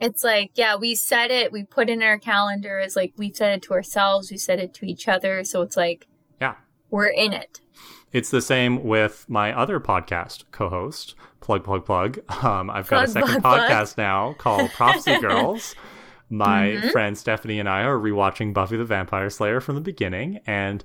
It's 0.00 0.24
like, 0.24 0.52
yeah, 0.54 0.76
we 0.76 0.94
said 0.94 1.30
it, 1.30 1.52
we 1.52 1.64
put 1.64 1.88
in 1.90 2.02
our 2.02 2.18
calendars, 2.18 2.96
like 2.96 3.12
we 3.16 3.32
said 3.32 3.52
it 3.56 3.62
to 3.64 3.74
ourselves, 3.74 4.30
we 4.30 4.38
said 4.38 4.58
it 4.58 4.72
to 4.74 4.86
each 4.86 5.06
other. 5.06 5.44
So 5.44 5.60
it's 5.62 5.76
like, 5.76 6.06
Yeah. 6.06 6.13
We're 6.90 7.06
in 7.06 7.32
it. 7.32 7.60
It's 8.12 8.30
the 8.30 8.42
same 8.42 8.84
with 8.84 9.24
my 9.28 9.52
other 9.52 9.80
podcast 9.80 10.44
co 10.52 10.68
host, 10.68 11.14
Plug, 11.40 11.64
Plug, 11.64 11.84
Plug. 11.84 12.18
Um, 12.44 12.70
I've 12.70 12.88
got 12.88 13.04
a 13.04 13.08
second 13.08 13.40
plug, 13.40 13.42
plug. 13.42 13.70
podcast 13.70 13.98
now 13.98 14.34
called 14.38 14.70
Prophecy 14.70 15.18
Girls. 15.20 15.74
My 16.30 16.68
Mhm. 16.80 16.92
friend 16.92 17.18
Stephanie 17.18 17.58
and 17.60 17.68
I 17.68 17.82
are 17.82 17.98
rewatching 17.98 18.54
Buffy 18.54 18.76
the 18.76 18.84
Vampire 18.84 19.28
Slayer 19.30 19.60
from 19.60 19.74
the 19.74 19.80
beginning, 19.80 20.40
and 20.46 20.84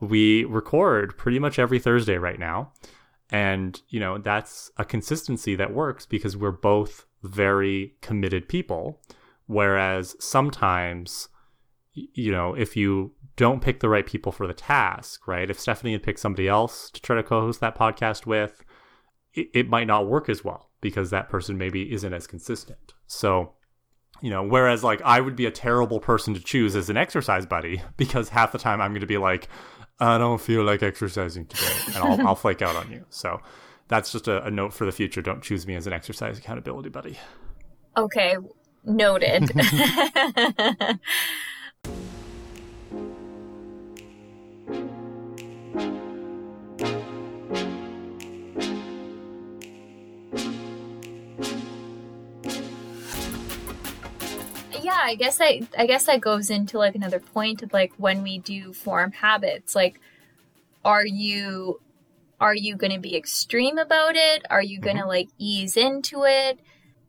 we 0.00 0.44
record 0.44 1.18
pretty 1.18 1.38
much 1.38 1.58
every 1.58 1.78
Thursday 1.78 2.16
right 2.16 2.38
now. 2.38 2.72
And, 3.30 3.80
you 3.88 4.00
know, 4.00 4.18
that's 4.18 4.70
a 4.76 4.84
consistency 4.84 5.54
that 5.56 5.72
works 5.74 6.06
because 6.06 6.36
we're 6.36 6.50
both 6.50 7.04
very 7.22 7.94
committed 8.00 8.48
people. 8.48 9.00
Whereas 9.46 10.16
sometimes, 10.18 11.28
you 11.92 12.32
know, 12.32 12.54
if 12.54 12.76
you 12.76 13.12
don't 13.40 13.62
pick 13.62 13.80
the 13.80 13.88
right 13.88 14.04
people 14.04 14.32
for 14.32 14.46
the 14.46 14.52
task, 14.52 15.26
right? 15.26 15.48
If 15.48 15.58
Stephanie 15.58 15.92
had 15.92 16.02
picked 16.02 16.20
somebody 16.20 16.46
else 16.46 16.90
to 16.90 17.00
try 17.00 17.16
to 17.16 17.22
co 17.22 17.40
host 17.40 17.58
that 17.60 17.74
podcast 17.74 18.26
with, 18.26 18.62
it, 19.32 19.48
it 19.54 19.66
might 19.66 19.86
not 19.86 20.06
work 20.06 20.28
as 20.28 20.44
well 20.44 20.68
because 20.82 21.08
that 21.08 21.30
person 21.30 21.56
maybe 21.56 21.90
isn't 21.90 22.12
as 22.12 22.26
consistent. 22.26 22.92
So, 23.06 23.54
you 24.20 24.28
know, 24.28 24.42
whereas 24.42 24.84
like 24.84 25.00
I 25.00 25.22
would 25.22 25.36
be 25.36 25.46
a 25.46 25.50
terrible 25.50 26.00
person 26.00 26.34
to 26.34 26.40
choose 26.40 26.76
as 26.76 26.90
an 26.90 26.98
exercise 26.98 27.46
buddy 27.46 27.80
because 27.96 28.28
half 28.28 28.52
the 28.52 28.58
time 28.58 28.78
I'm 28.78 28.90
going 28.90 29.00
to 29.00 29.06
be 29.06 29.16
like, 29.16 29.48
I 29.98 30.18
don't 30.18 30.38
feel 30.38 30.62
like 30.62 30.82
exercising 30.82 31.46
today, 31.46 31.72
and 31.86 31.96
I'll, 31.96 32.28
I'll 32.28 32.34
flake 32.34 32.60
out 32.60 32.76
on 32.76 32.92
you. 32.92 33.06
So 33.08 33.40
that's 33.88 34.12
just 34.12 34.28
a, 34.28 34.44
a 34.44 34.50
note 34.50 34.74
for 34.74 34.84
the 34.84 34.92
future. 34.92 35.22
Don't 35.22 35.42
choose 35.42 35.66
me 35.66 35.76
as 35.76 35.86
an 35.86 35.94
exercise 35.94 36.36
accountability 36.36 36.90
buddy. 36.90 37.18
Okay, 37.96 38.36
noted. 38.84 39.50
yeah, 55.00 55.10
I 55.10 55.14
guess 55.14 55.38
that 55.38 55.68
I 55.76 55.86
guess 55.86 56.06
that 56.06 56.20
goes 56.20 56.50
into 56.50 56.78
like 56.78 56.94
another 56.94 57.20
point 57.20 57.62
of 57.62 57.72
like 57.72 57.92
when 57.96 58.22
we 58.22 58.38
do 58.38 58.72
form 58.72 59.12
habits, 59.12 59.74
like 59.74 60.00
are 60.84 61.06
you 61.06 61.80
are 62.40 62.54
you 62.54 62.76
going 62.76 62.92
to 62.92 62.98
be 62.98 63.16
extreme 63.16 63.78
about 63.78 64.16
it? 64.16 64.44
Are 64.48 64.62
you 64.62 64.80
going 64.80 64.96
to 64.96 65.06
like 65.06 65.28
ease 65.38 65.76
into 65.76 66.24
it? 66.24 66.60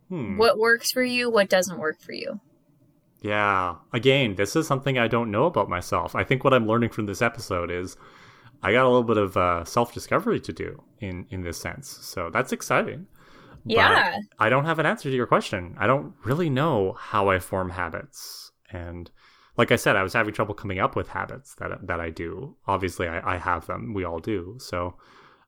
Hmm. 0.09 0.37
What 0.37 0.59
works 0.59 0.91
for 0.91 1.03
you, 1.03 1.29
what 1.29 1.49
doesn't 1.49 1.79
work 1.79 2.01
for 2.01 2.11
you. 2.11 2.41
Yeah. 3.21 3.75
Again, 3.93 4.35
this 4.35 4.55
is 4.55 4.67
something 4.67 4.97
I 4.97 5.07
don't 5.07 5.31
know 5.31 5.45
about 5.45 5.69
myself. 5.69 6.15
I 6.15 6.23
think 6.23 6.43
what 6.43 6.53
I'm 6.53 6.67
learning 6.67 6.89
from 6.89 7.05
this 7.05 7.21
episode 7.21 7.71
is 7.71 7.95
I 8.61 8.73
got 8.73 8.83
a 8.85 8.89
little 8.89 9.03
bit 9.03 9.17
of 9.17 9.37
uh, 9.37 9.63
self 9.63 9.93
discovery 9.93 10.39
to 10.41 10.53
do 10.53 10.83
in 10.99 11.27
in 11.29 11.41
this 11.43 11.59
sense. 11.59 11.87
So 12.01 12.29
that's 12.29 12.51
exciting. 12.51 13.07
Yeah. 13.65 14.19
I 14.39 14.49
don't 14.49 14.65
have 14.65 14.79
an 14.79 14.85
answer 14.85 15.09
to 15.09 15.15
your 15.15 15.27
question. 15.27 15.75
I 15.79 15.87
don't 15.87 16.13
really 16.23 16.49
know 16.49 16.93
how 16.93 17.29
I 17.29 17.39
form 17.39 17.69
habits. 17.69 18.51
And 18.71 19.09
like 19.57 19.71
I 19.71 19.75
said, 19.75 19.95
I 19.95 20.03
was 20.03 20.13
having 20.13 20.33
trouble 20.33 20.55
coming 20.55 20.79
up 20.79 20.95
with 20.95 21.09
habits 21.09 21.55
that 21.55 21.87
that 21.87 21.99
I 21.99 22.09
do. 22.09 22.55
Obviously, 22.67 23.07
I, 23.07 23.35
I 23.35 23.37
have 23.37 23.67
them. 23.67 23.93
We 23.93 24.03
all 24.03 24.19
do. 24.19 24.55
So 24.59 24.95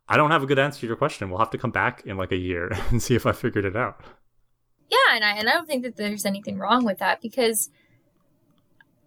I 0.08 0.18
don't 0.18 0.32
have 0.32 0.44
a 0.44 0.46
good 0.46 0.60
answer 0.60 0.82
to 0.82 0.88
your 0.88 0.96
question. 0.96 1.30
We'll 1.30 1.40
have 1.40 1.52
to 1.52 1.58
come 1.58 1.72
back 1.72 2.04
in 2.06 2.18
like 2.18 2.32
a 2.32 2.38
year 2.38 2.70
and 2.90 3.02
see 3.02 3.16
if 3.16 3.26
I 3.26 3.32
figured 3.32 3.66
it 3.66 3.76
out. 3.76 4.02
Yeah, 4.90 5.16
and 5.16 5.24
I 5.24 5.32
and 5.38 5.50
I 5.50 5.54
don't 5.54 5.68
think 5.68 5.84
that 5.84 5.96
there's 5.96 6.26
anything 6.26 6.58
wrong 6.58 6.86
with 6.86 7.00
that 7.00 7.22
because 7.22 7.70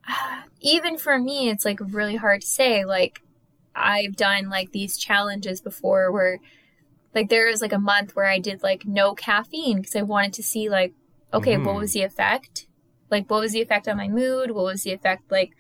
even 0.60 0.98
for 0.98 1.18
me, 1.18 1.50
it's 1.50 1.64
like 1.64 1.78
really 1.80 2.16
hard 2.16 2.40
to 2.40 2.46
say. 2.46 2.84
Like 2.84 3.20
I've 3.74 4.16
done 4.16 4.48
like 4.48 4.72
these 4.72 4.96
challenges 4.96 5.60
before 5.60 6.10
where 6.10 6.40
like 7.16 7.28
there 7.30 7.46
was 7.46 7.62
like 7.62 7.72
a 7.72 7.78
month 7.78 8.14
where 8.14 8.26
I 8.26 8.38
did 8.38 8.62
like 8.62 8.86
no 8.86 9.14
caffeine 9.14 9.78
because 9.78 9.96
I 9.96 10.02
wanted 10.02 10.34
to 10.34 10.42
see 10.44 10.68
like 10.68 10.92
okay, 11.34 11.56
what 11.56 11.74
Mhm. 11.74 11.80
was 11.80 11.92
the 11.92 12.02
effect? 12.02 12.68
Like 13.10 13.28
what 13.28 13.40
was 13.40 13.52
the 13.52 13.60
effect 13.62 13.88
on 13.88 13.96
my 13.96 14.06
mood? 14.08 14.52
What 14.52 14.64
was 14.64 14.84
the 14.84 14.92
effect 14.92 15.30
like 15.32 15.50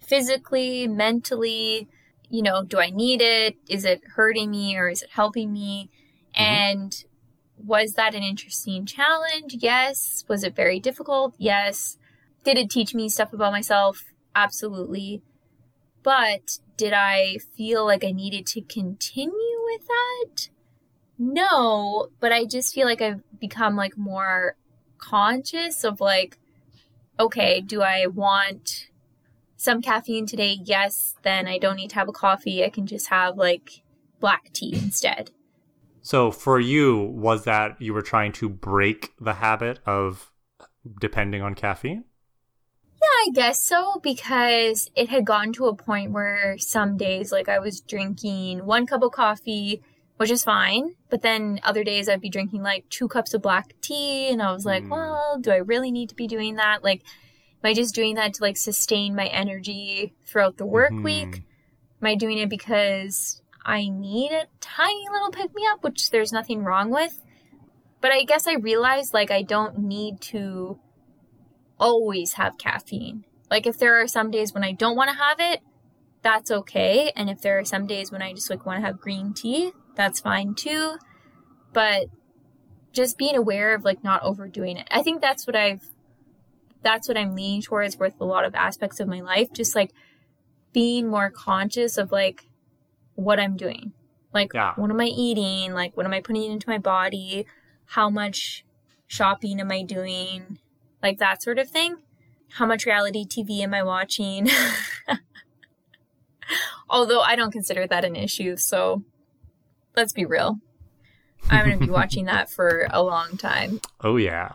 physically, 0.00 0.86
mentally? 0.88 1.88
You 2.30 2.42
know, 2.42 2.62
do 2.62 2.78
I 2.78 2.90
need 2.90 3.20
it? 3.20 3.56
Is 3.68 3.84
it 3.84 4.00
hurting 4.16 4.50
me 4.50 4.76
or 4.76 4.88
is 4.88 5.02
it 5.02 5.10
helping 5.10 5.52
me? 5.52 5.90
Mhm. 6.34 6.40
And 6.40 7.04
was 7.58 7.94
that 7.94 8.14
an 8.14 8.22
interesting 8.22 8.86
challenge? 8.86 9.56
Yes. 9.58 10.24
Was 10.28 10.44
it 10.44 10.54
very 10.54 10.80
difficult? 10.80 11.34
Yes. 11.38 11.98
Did 12.44 12.56
it 12.56 12.70
teach 12.70 12.94
me 12.94 13.08
stuff 13.08 13.32
about 13.32 13.52
myself? 13.52 14.04
Absolutely. 14.34 15.22
But 16.02 16.58
did 16.76 16.94
I 16.94 17.38
feel 17.56 17.84
like 17.84 18.04
I 18.04 18.12
needed 18.12 18.46
to 18.46 18.62
continue 18.62 19.58
with 19.64 19.86
that? 19.86 20.48
No, 21.22 22.08
but 22.18 22.32
I 22.32 22.46
just 22.46 22.74
feel 22.74 22.86
like 22.86 23.02
I've 23.02 23.20
become 23.38 23.76
like 23.76 23.98
more 23.98 24.56
conscious 24.96 25.84
of 25.84 26.00
like, 26.00 26.38
okay, 27.18 27.60
do 27.60 27.82
I 27.82 28.06
want 28.06 28.88
some 29.54 29.82
caffeine 29.82 30.24
today? 30.24 30.56
Yes, 30.64 31.16
then 31.20 31.46
I 31.46 31.58
don't 31.58 31.76
need 31.76 31.90
to 31.90 31.96
have 31.96 32.08
a 32.08 32.12
coffee. 32.12 32.64
I 32.64 32.70
can 32.70 32.86
just 32.86 33.08
have 33.08 33.36
like 33.36 33.82
black 34.18 34.50
tea 34.54 34.72
instead. 34.74 35.30
So 36.00 36.30
for 36.30 36.58
you, 36.58 36.96
was 36.96 37.44
that 37.44 37.78
you 37.82 37.92
were 37.92 38.00
trying 38.00 38.32
to 38.32 38.48
break 38.48 39.12
the 39.20 39.34
habit 39.34 39.80
of 39.84 40.32
depending 40.98 41.42
on 41.42 41.54
caffeine? 41.54 42.04
Yeah, 43.02 43.28
I 43.28 43.30
guess 43.34 43.62
so 43.62 44.00
because 44.02 44.90
it 44.96 45.10
had 45.10 45.26
gotten 45.26 45.52
to 45.52 45.66
a 45.66 45.76
point 45.76 46.12
where 46.12 46.56
some 46.56 46.96
days, 46.96 47.30
like 47.30 47.50
I 47.50 47.58
was 47.58 47.82
drinking 47.82 48.64
one 48.64 48.86
cup 48.86 49.02
of 49.02 49.12
coffee, 49.12 49.82
which 50.20 50.30
is 50.30 50.44
fine, 50.44 50.96
but 51.08 51.22
then 51.22 51.58
other 51.62 51.82
days 51.82 52.06
I'd 52.06 52.20
be 52.20 52.28
drinking 52.28 52.62
like 52.62 52.86
two 52.90 53.08
cups 53.08 53.32
of 53.32 53.40
black 53.40 53.72
tea, 53.80 54.28
and 54.28 54.42
I 54.42 54.52
was 54.52 54.66
like, 54.66 54.82
Mm. 54.84 54.90
well, 54.90 55.38
do 55.40 55.50
I 55.50 55.56
really 55.56 55.90
need 55.90 56.10
to 56.10 56.14
be 56.14 56.26
doing 56.26 56.56
that? 56.56 56.84
Like, 56.84 57.00
am 57.64 57.70
I 57.70 57.72
just 57.72 57.94
doing 57.94 58.16
that 58.16 58.34
to 58.34 58.42
like 58.42 58.58
sustain 58.58 59.14
my 59.14 59.28
energy 59.28 60.12
throughout 60.26 60.58
the 60.58 60.66
work 60.66 60.92
Mhm. 60.92 61.02
week? 61.02 61.42
Am 62.02 62.06
I 62.06 62.16
doing 62.16 62.36
it 62.36 62.50
because 62.50 63.40
I 63.64 63.88
need 63.88 64.30
a 64.32 64.44
tiny 64.60 65.08
little 65.10 65.30
pick 65.30 65.54
me 65.54 65.66
up, 65.72 65.82
which 65.82 66.10
there's 66.10 66.32
nothing 66.32 66.64
wrong 66.64 66.90
with? 66.90 67.24
But 68.02 68.12
I 68.12 68.24
guess 68.24 68.46
I 68.46 68.56
realized 68.56 69.14
like 69.14 69.30
I 69.30 69.40
don't 69.40 69.78
need 69.78 70.20
to 70.32 70.78
always 71.78 72.34
have 72.34 72.58
caffeine. 72.58 73.24
Like 73.50 73.66
if 73.66 73.78
there 73.78 73.98
are 73.98 74.06
some 74.06 74.30
days 74.30 74.52
when 74.52 74.64
I 74.64 74.72
don't 74.72 74.96
want 74.96 75.08
to 75.08 75.16
have 75.16 75.40
it, 75.40 75.60
that's 76.20 76.50
okay. 76.50 77.10
And 77.16 77.30
if 77.30 77.40
there 77.40 77.58
are 77.58 77.64
some 77.64 77.86
days 77.86 78.12
when 78.12 78.20
I 78.20 78.34
just 78.34 78.50
like 78.50 78.66
want 78.66 78.82
to 78.82 78.86
have 78.86 79.00
green 79.00 79.32
tea, 79.32 79.72
that's 79.94 80.20
fine 80.20 80.54
too. 80.54 80.96
But 81.72 82.06
just 82.92 83.18
being 83.18 83.36
aware 83.36 83.74
of 83.74 83.84
like 83.84 84.02
not 84.02 84.22
overdoing 84.22 84.76
it. 84.76 84.88
I 84.90 85.02
think 85.02 85.20
that's 85.20 85.46
what 85.46 85.56
I've 85.56 85.86
that's 86.82 87.08
what 87.08 87.16
I'm 87.18 87.34
leaning 87.34 87.62
towards 87.62 87.98
with 87.98 88.14
a 88.20 88.24
lot 88.24 88.44
of 88.44 88.54
aspects 88.54 89.00
of 89.00 89.08
my 89.08 89.20
life. 89.20 89.52
Just 89.52 89.74
like 89.76 89.92
being 90.72 91.08
more 91.08 91.30
conscious 91.30 91.98
of 91.98 92.10
like 92.10 92.48
what 93.14 93.38
I'm 93.38 93.56
doing. 93.56 93.92
Like 94.32 94.52
Yeah. 94.54 94.72
what 94.76 94.90
am 94.90 95.00
I 95.00 95.06
eating? 95.06 95.72
Like 95.74 95.96
what 95.96 96.06
am 96.06 96.12
I 96.12 96.20
putting 96.20 96.50
into 96.50 96.68
my 96.68 96.78
body? 96.78 97.46
How 97.86 98.08
much 98.10 98.64
shopping 99.06 99.60
am 99.60 99.70
I 99.70 99.82
doing? 99.82 100.58
Like 101.02 101.18
that 101.18 101.42
sort 101.42 101.58
of 101.58 101.68
thing. 101.68 101.96
How 102.54 102.66
much 102.66 102.86
reality 102.86 103.24
TV 103.24 103.60
am 103.60 103.74
I 103.74 103.82
watching? 103.82 104.48
Although 106.88 107.20
I 107.20 107.36
don't 107.36 107.52
consider 107.52 107.86
that 107.86 108.04
an 108.04 108.16
issue, 108.16 108.56
so 108.56 109.04
let's 109.96 110.12
be 110.12 110.24
real. 110.24 110.58
I'm 111.48 111.66
going 111.66 111.78
to 111.78 111.86
be 111.86 111.90
watching 111.90 112.26
that 112.26 112.50
for 112.50 112.86
a 112.90 113.02
long 113.02 113.36
time. 113.36 113.80
Oh 114.02 114.16
yeah. 114.16 114.52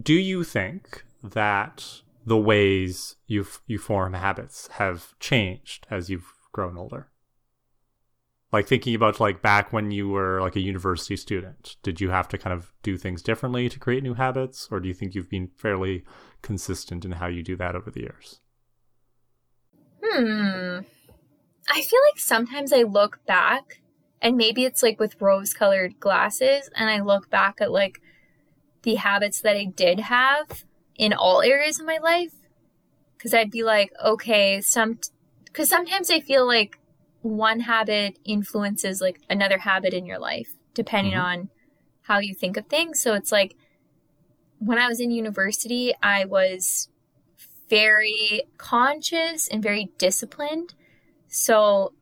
Do 0.00 0.14
you 0.14 0.44
think 0.44 1.02
that 1.24 2.02
the 2.24 2.36
ways 2.36 3.16
you 3.26 3.44
you 3.66 3.78
form 3.78 4.12
habits 4.12 4.68
have 4.74 5.18
changed 5.18 5.88
as 5.90 6.08
you've 6.08 6.32
grown 6.52 6.78
older? 6.78 7.08
Like 8.52 8.68
thinking 8.68 8.94
about 8.94 9.18
like 9.18 9.42
back 9.42 9.72
when 9.72 9.90
you 9.90 10.08
were 10.08 10.40
like 10.40 10.54
a 10.54 10.60
university 10.60 11.16
student, 11.16 11.76
did 11.82 12.00
you 12.00 12.10
have 12.10 12.28
to 12.28 12.38
kind 12.38 12.54
of 12.54 12.72
do 12.84 12.96
things 12.96 13.22
differently 13.22 13.68
to 13.68 13.78
create 13.80 14.04
new 14.04 14.14
habits 14.14 14.68
or 14.70 14.78
do 14.78 14.86
you 14.86 14.94
think 14.94 15.16
you've 15.16 15.28
been 15.30 15.48
fairly 15.56 16.04
consistent 16.40 17.04
in 17.04 17.12
how 17.12 17.26
you 17.26 17.42
do 17.42 17.56
that 17.56 17.74
over 17.74 17.90
the 17.90 18.02
years? 18.02 18.40
Hmm. 20.02 20.78
I 21.68 21.82
feel 21.82 22.00
like 22.08 22.18
sometimes 22.18 22.72
I 22.72 22.82
look 22.82 23.18
back, 23.26 23.80
and 24.20 24.36
maybe 24.36 24.64
it's 24.64 24.82
like 24.82 24.98
with 24.98 25.20
rose 25.20 25.54
colored 25.54 26.00
glasses, 26.00 26.70
and 26.74 26.90
I 26.90 27.00
look 27.00 27.30
back 27.30 27.60
at 27.60 27.70
like 27.70 28.00
the 28.82 28.96
habits 28.96 29.40
that 29.40 29.56
I 29.56 29.64
did 29.64 30.00
have 30.00 30.64
in 30.96 31.12
all 31.12 31.42
areas 31.42 31.80
of 31.80 31.86
my 31.86 31.98
life. 31.98 32.32
Cause 33.18 33.34
I'd 33.34 33.50
be 33.50 33.64
like, 33.64 33.90
okay, 34.04 34.60
some, 34.60 35.00
cause 35.52 35.68
sometimes 35.68 36.08
I 36.08 36.20
feel 36.20 36.46
like 36.46 36.78
one 37.22 37.60
habit 37.60 38.16
influences 38.24 39.00
like 39.00 39.20
another 39.28 39.58
habit 39.58 39.92
in 39.92 40.06
your 40.06 40.20
life, 40.20 40.54
depending 40.72 41.14
Mhm. 41.14 41.22
on 41.22 41.48
how 42.02 42.20
you 42.20 42.32
think 42.34 42.56
of 42.56 42.66
things. 42.66 43.00
So 43.00 43.14
it's 43.14 43.32
like 43.32 43.56
when 44.60 44.78
I 44.78 44.88
was 44.88 45.00
in 45.00 45.10
university, 45.10 45.92
I 46.02 46.24
was 46.24 46.88
very 47.68 48.42
conscious 48.56 49.48
and 49.48 49.62
very 49.62 49.90
disciplined. 49.98 50.74
So, 51.28 51.92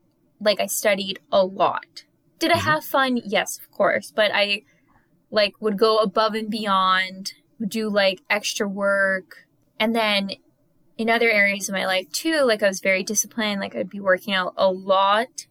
like, 0.40 0.60
I 0.60 0.66
studied 0.66 1.18
a 1.32 1.44
lot. 1.44 2.04
Did 2.38 2.52
I 2.52 2.56
Mhm. 2.56 2.62
have 2.62 2.84
fun? 2.84 3.16
Yes, 3.24 3.58
of 3.58 3.70
course. 3.70 4.10
But 4.14 4.30
I, 4.34 4.62
like, 5.30 5.60
would 5.60 5.78
go 5.78 5.98
above 5.98 6.34
and 6.34 6.50
beyond, 6.50 7.34
would 7.58 7.70
do, 7.70 7.88
like, 7.88 8.22
extra 8.30 8.68
work. 8.68 9.46
And 9.78 9.94
then 9.94 10.32
in 10.98 11.10
other 11.10 11.30
areas 11.30 11.68
of 11.68 11.74
my 11.74 11.86
life, 11.86 12.10
too, 12.12 12.42
like, 12.42 12.62
I 12.62 12.68
was 12.68 12.80
very 12.80 13.02
disciplined. 13.02 13.60
Like, 13.60 13.74
I'd 13.76 13.90
be 13.90 14.00
working 14.00 14.34
out 14.34 14.54
a 14.56 14.70
lot. 14.70 15.46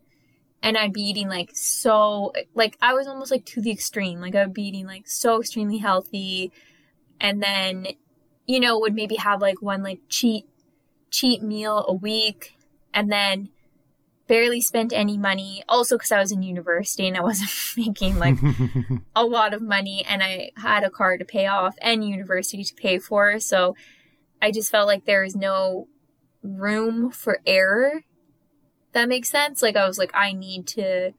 And 0.63 0.77
I'd 0.77 0.93
be 0.93 1.01
eating, 1.03 1.27
like, 1.29 1.51
so, 1.55 2.33
like, 2.55 2.77
I 2.81 2.93
was 2.93 3.07
almost, 3.07 3.31
like, 3.31 3.45
to 3.47 3.61
the 3.61 3.71
extreme. 3.71 4.19
Like, 4.19 4.35
I 4.35 4.43
would 4.45 4.53
be 4.53 4.63
eating, 4.67 4.87
like, 4.87 5.07
so 5.07 5.39
extremely 5.39 5.77
healthy. 5.77 6.51
And 7.19 7.41
then 7.41 7.87
you 8.47 8.59
know, 8.59 8.77
would 8.79 8.93
maybe 8.93 9.15
have 9.15 9.41
like 9.41 9.61
one 9.61 9.81
like 9.81 10.01
cheat 10.09 10.45
cheat 11.09 11.41
meal 11.41 11.83
a 11.87 11.93
week 11.93 12.55
and 12.93 13.11
then 13.11 13.49
barely 14.27 14.61
spent 14.61 14.93
any 14.93 15.17
money. 15.17 15.63
Also 15.69 15.97
because 15.97 16.11
I 16.11 16.19
was 16.19 16.31
in 16.31 16.43
university 16.43 17.07
and 17.07 17.17
I 17.17 17.21
wasn't 17.21 17.51
making 17.77 18.17
like 18.17 18.37
a 19.15 19.23
lot 19.23 19.53
of 19.53 19.61
money 19.61 20.05
and 20.07 20.23
I 20.23 20.51
had 20.57 20.83
a 20.83 20.89
car 20.89 21.17
to 21.17 21.25
pay 21.25 21.47
off 21.47 21.75
and 21.81 22.07
university 22.07 22.63
to 22.63 22.73
pay 22.75 22.99
for. 22.99 23.39
So 23.39 23.75
I 24.41 24.51
just 24.51 24.71
felt 24.71 24.87
like 24.87 25.05
there 25.05 25.23
was 25.23 25.35
no 25.35 25.87
room 26.43 27.11
for 27.11 27.39
error. 27.45 28.03
That 28.93 29.09
makes 29.09 29.29
sense. 29.29 29.61
Like 29.61 29.75
I 29.75 29.87
was 29.87 29.97
like, 29.97 30.11
I 30.13 30.31
need 30.33 30.67
to 30.67 31.11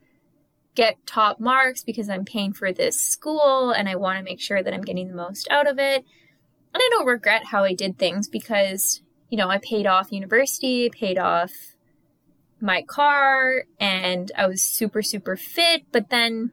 get 0.75 1.07
top 1.07 1.40
marks 1.40 1.83
because 1.83 2.09
I'm 2.09 2.25
paying 2.25 2.53
for 2.53 2.73
this 2.73 3.01
school 3.01 3.71
and 3.71 3.88
I 3.88 3.97
want 3.97 4.19
to 4.19 4.25
make 4.25 4.40
sure 4.40 4.62
that 4.62 4.75
I'm 4.75 4.83
getting 4.83 5.09
the 5.09 5.14
most 5.14 5.49
out 5.51 5.66
of 5.66 5.79
it. 5.79 6.05
And 6.75 6.83
I 6.83 6.88
don't 6.90 7.07
regret 7.07 7.47
how 7.47 7.64
I 7.64 7.73
did 7.73 7.99
things 7.99 8.29
because, 8.29 9.01
you 9.31 9.38
know, 9.38 9.49
I 9.49 9.59
paid 9.59 9.87
off 9.87 10.12
university, 10.12 10.90
paid 10.90 11.19
off 11.19 11.76
my 12.61 12.83
car, 12.83 13.64
and 13.79 14.33
I 14.37 14.47
was 14.47 14.62
super, 14.62 15.03
super 15.03 15.37
fit. 15.37 15.85
But 15.92 16.11
then, 16.11 16.53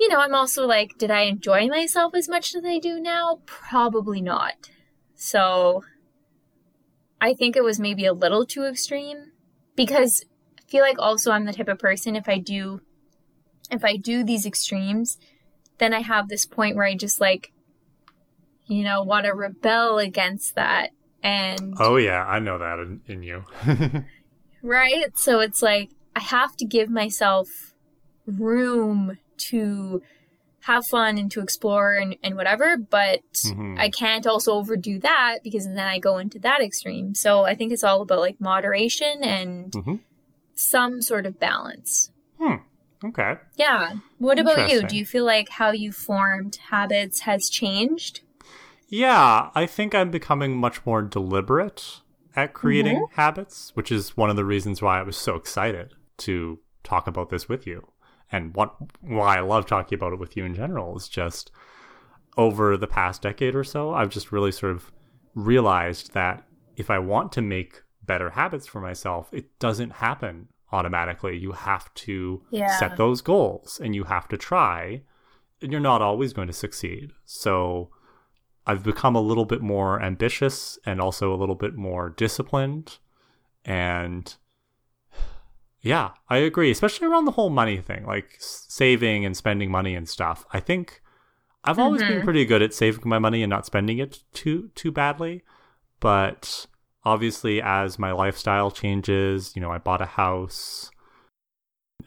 you 0.00 0.08
know, 0.08 0.20
I'm 0.20 0.34
also 0.34 0.66
like, 0.66 0.98
did 0.98 1.10
I 1.10 1.22
enjoy 1.22 1.68
myself 1.68 2.14
as 2.14 2.28
much 2.28 2.54
as 2.54 2.64
I 2.64 2.78
do 2.78 3.00
now? 3.00 3.40
Probably 3.46 4.20
not. 4.20 4.70
So 5.14 5.82
I 7.20 7.34
think 7.34 7.56
it 7.56 7.64
was 7.64 7.80
maybe 7.80 8.04
a 8.04 8.12
little 8.12 8.46
too 8.46 8.64
extreme 8.64 9.32
because 9.74 10.24
I 10.58 10.70
feel 10.70 10.82
like 10.82 10.98
also 10.98 11.30
I'm 11.30 11.44
the 11.44 11.52
type 11.52 11.68
of 11.68 11.78
person 11.78 12.16
if 12.16 12.28
I 12.28 12.38
do 12.38 12.80
if 13.70 13.84
I 13.84 13.96
do 13.96 14.22
these 14.22 14.46
extremes, 14.46 15.18
then 15.78 15.92
I 15.92 16.00
have 16.00 16.28
this 16.28 16.46
point 16.46 16.76
where 16.76 16.84
I 16.84 16.94
just 16.94 17.20
like, 17.20 17.52
you 18.66 18.84
know, 18.84 19.02
want 19.02 19.26
to 19.26 19.32
rebel 19.32 19.98
against 19.98 20.54
that. 20.54 20.90
And 21.22 21.74
oh 21.78 21.96
yeah, 21.96 22.24
I 22.24 22.38
know 22.38 22.58
that 22.58 22.78
in, 22.78 23.00
in 23.06 23.22
you. 23.22 23.44
right? 24.66 25.16
So 25.16 25.40
it's 25.40 25.62
like 25.62 25.90
I 26.14 26.20
have 26.20 26.56
to 26.56 26.64
give 26.64 26.90
myself 26.90 27.48
room 28.26 29.18
to 29.38 30.02
have 30.60 30.84
fun 30.86 31.16
and 31.16 31.30
to 31.30 31.40
explore 31.40 31.94
and, 31.94 32.16
and 32.24 32.34
whatever, 32.34 32.76
but 32.76 33.22
mm-hmm. 33.34 33.76
I 33.78 33.88
can't 33.88 34.26
also 34.26 34.54
overdo 34.54 34.98
that 34.98 35.38
because 35.44 35.64
then 35.64 35.78
I 35.78 36.00
go 36.00 36.18
into 36.18 36.40
that 36.40 36.60
extreme. 36.60 37.14
So 37.14 37.44
I 37.44 37.54
think 37.54 37.72
it's 37.72 37.84
all 37.84 38.02
about 38.02 38.18
like 38.18 38.40
moderation 38.40 39.22
and 39.22 39.70
mm-hmm. 39.70 39.94
some 40.56 41.00
sort 41.02 41.24
of 41.24 41.38
balance. 41.38 42.10
Hmm. 42.40 42.56
Okay. 43.04 43.34
Yeah. 43.56 43.96
What 44.18 44.38
about 44.38 44.70
you? 44.70 44.82
Do 44.82 44.96
you 44.96 45.06
feel 45.06 45.24
like 45.24 45.50
how 45.50 45.70
you 45.70 45.92
formed 45.92 46.58
habits 46.70 47.20
has 47.20 47.48
changed? 47.48 48.22
Yeah, 48.88 49.50
I 49.54 49.66
think 49.66 49.94
I'm 49.94 50.10
becoming 50.10 50.56
much 50.56 50.84
more 50.86 51.02
deliberate 51.02 52.00
at 52.36 52.52
creating 52.52 52.96
mm-hmm. 52.96 53.20
habits, 53.20 53.72
which 53.74 53.90
is 53.90 54.16
one 54.16 54.30
of 54.30 54.36
the 54.36 54.44
reasons 54.44 54.82
why 54.82 55.00
I 55.00 55.02
was 55.02 55.16
so 55.16 55.34
excited 55.34 55.94
to 56.18 56.58
talk 56.84 57.06
about 57.06 57.30
this 57.30 57.48
with 57.48 57.66
you 57.66 57.88
and 58.30 58.54
what 58.54 58.74
why 59.00 59.38
I 59.38 59.40
love 59.40 59.66
talking 59.66 59.96
about 59.96 60.12
it 60.12 60.18
with 60.18 60.36
you 60.36 60.44
in 60.44 60.54
general 60.54 60.96
is 60.96 61.08
just 61.08 61.50
over 62.36 62.76
the 62.76 62.86
past 62.86 63.22
decade 63.22 63.54
or 63.54 63.64
so, 63.64 63.94
I've 63.94 64.10
just 64.10 64.32
really 64.32 64.52
sort 64.52 64.72
of 64.72 64.92
realized 65.34 66.12
that 66.12 66.46
if 66.76 66.90
I 66.90 66.98
want 66.98 67.32
to 67.32 67.42
make 67.42 67.82
better 68.04 68.30
habits 68.30 68.66
for 68.66 68.80
myself, 68.80 69.32
it 69.32 69.58
doesn't 69.58 69.90
happen 69.90 70.48
automatically. 70.70 71.38
You 71.38 71.52
have 71.52 71.92
to 71.94 72.42
yeah. 72.50 72.78
set 72.78 72.96
those 72.96 73.20
goals 73.22 73.80
and 73.82 73.94
you 73.94 74.04
have 74.04 74.28
to 74.28 74.36
try, 74.36 75.02
and 75.62 75.72
you're 75.72 75.80
not 75.80 76.02
always 76.02 76.32
going 76.32 76.48
to 76.48 76.52
succeed. 76.52 77.12
So 77.24 77.90
I've 78.66 78.82
become 78.82 79.14
a 79.14 79.20
little 79.20 79.44
bit 79.44 79.60
more 79.62 80.02
ambitious 80.02 80.78
and 80.84 81.00
also 81.00 81.32
a 81.32 81.36
little 81.36 81.54
bit 81.54 81.74
more 81.74 82.10
disciplined 82.10 82.98
and 83.64 84.34
yeah, 85.86 86.10
I 86.28 86.38
agree, 86.38 86.72
especially 86.72 87.06
around 87.06 87.26
the 87.26 87.32
whole 87.32 87.50
money 87.50 87.76
thing, 87.78 88.06
like 88.06 88.36
saving 88.38 89.24
and 89.24 89.36
spending 89.36 89.70
money 89.70 89.94
and 89.94 90.08
stuff. 90.08 90.44
I 90.52 90.58
think 90.58 91.00
I've 91.62 91.78
always 91.78 92.02
mm-hmm. 92.02 92.14
been 92.14 92.22
pretty 92.22 92.44
good 92.44 92.62
at 92.62 92.74
saving 92.74 93.08
my 93.08 93.20
money 93.20 93.42
and 93.42 93.50
not 93.50 93.66
spending 93.66 93.98
it 93.98 94.24
too 94.32 94.70
too 94.74 94.90
badly, 94.90 95.42
but 96.00 96.66
obviously 97.04 97.62
as 97.62 98.00
my 98.00 98.10
lifestyle 98.10 98.72
changes, 98.72 99.52
you 99.54 99.62
know, 99.62 99.70
I 99.70 99.78
bought 99.78 100.02
a 100.02 100.06
house, 100.06 100.90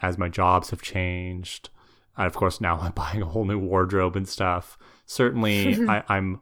as 0.02 0.18
my 0.18 0.28
jobs 0.28 0.72
have 0.72 0.82
changed, 0.82 1.70
and 2.18 2.28
of 2.28 2.36
course 2.36 2.60
now 2.60 2.80
I'm 2.80 2.92
buying 2.96 3.22
a 3.22 3.28
whole 3.28 3.46
new 3.46 3.60
wardrobe 3.60 4.16
and 4.16 4.28
stuff. 4.28 4.78
Certainly, 5.06 5.88
I, 5.88 6.04
I'm 6.10 6.42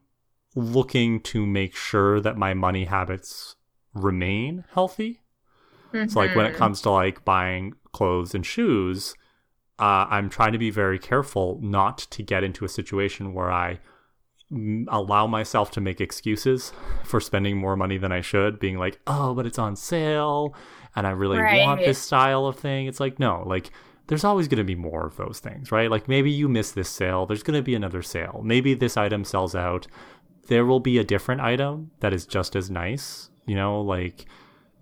looking 0.58 1.22
to 1.22 1.46
make 1.46 1.76
sure 1.76 2.20
that 2.20 2.38
my 2.38 2.54
money 2.54 2.86
habits 2.86 3.56
remain 3.94 4.66
healthy 4.74 5.22
Mm-hmm. 5.94 6.10
So 6.10 6.20
like 6.20 6.36
when 6.36 6.46
it 6.46 6.50
mm-hmm. 6.50 6.58
comes 6.58 6.82
to 6.82 6.92
like 6.92 7.26
buying 7.26 7.74
clothes 7.92 8.36
and 8.36 8.46
shoes, 8.46 9.16
uh, 9.80 10.08
I'm 10.10 10.30
trying 10.30 10.54
to 10.54 10.58
be 10.58 10.70
very 10.70 11.00
careful 11.00 11.60
not 11.62 12.00
to 12.12 12.24
get 12.24 12.44
into 12.44 12.66
a 12.66 12.70
situation 12.70 13.34
where 13.34 13.52
I 13.52 13.80
allow 14.90 15.28
myself 15.28 15.72
to 15.72 15.82
make 15.82 16.00
excuses 16.00 16.72
for 17.04 17.20
spending 17.20 17.58
more 17.58 17.76
money 17.76 17.98
than 17.98 18.12
I 18.12 18.22
should, 18.22 18.60
being 18.60 18.78
like, 18.78 19.00
oh, 19.08 19.34
but 19.34 19.46
it's 19.46 19.60
on 19.60 19.76
sale 19.76 20.56
and 20.96 21.06
I 21.06 21.12
really 21.12 21.38
right. 21.38 21.66
want 21.66 21.82
this 21.82 22.00
style 22.00 22.46
of 22.46 22.58
thing. 22.58 22.88
It's 22.88 23.00
like, 23.00 23.20
no, 23.20 23.44
like 23.46 23.72
there's 24.08 24.24
always 24.24 24.48
going 24.48 24.58
to 24.58 24.64
be 24.64 24.76
more 24.76 25.06
of 25.06 25.18
those 25.18 25.40
things, 25.40 25.72
right? 25.72 25.92
Like 25.92 26.08
maybe 26.08 26.32
you 26.32 26.48
miss 26.48 26.72
this 26.72 26.90
sale, 26.90 27.26
there's 27.26 27.44
going 27.44 27.60
to 27.60 27.64
be 27.64 27.76
another 27.76 28.02
sale. 28.02 28.42
Maybe 28.44 28.74
this 28.74 28.98
item 28.98 29.24
sells 29.24 29.54
out. 29.54 29.86
There 30.48 30.66
will 30.66 30.80
be 30.80 30.98
a 30.98 31.04
different 31.04 31.42
item 31.42 31.92
that 32.00 32.14
is 32.14 32.26
just 32.26 32.56
as 32.56 32.70
nice, 32.70 33.30
you 33.46 33.56
know, 33.56 33.82
like 33.82 34.26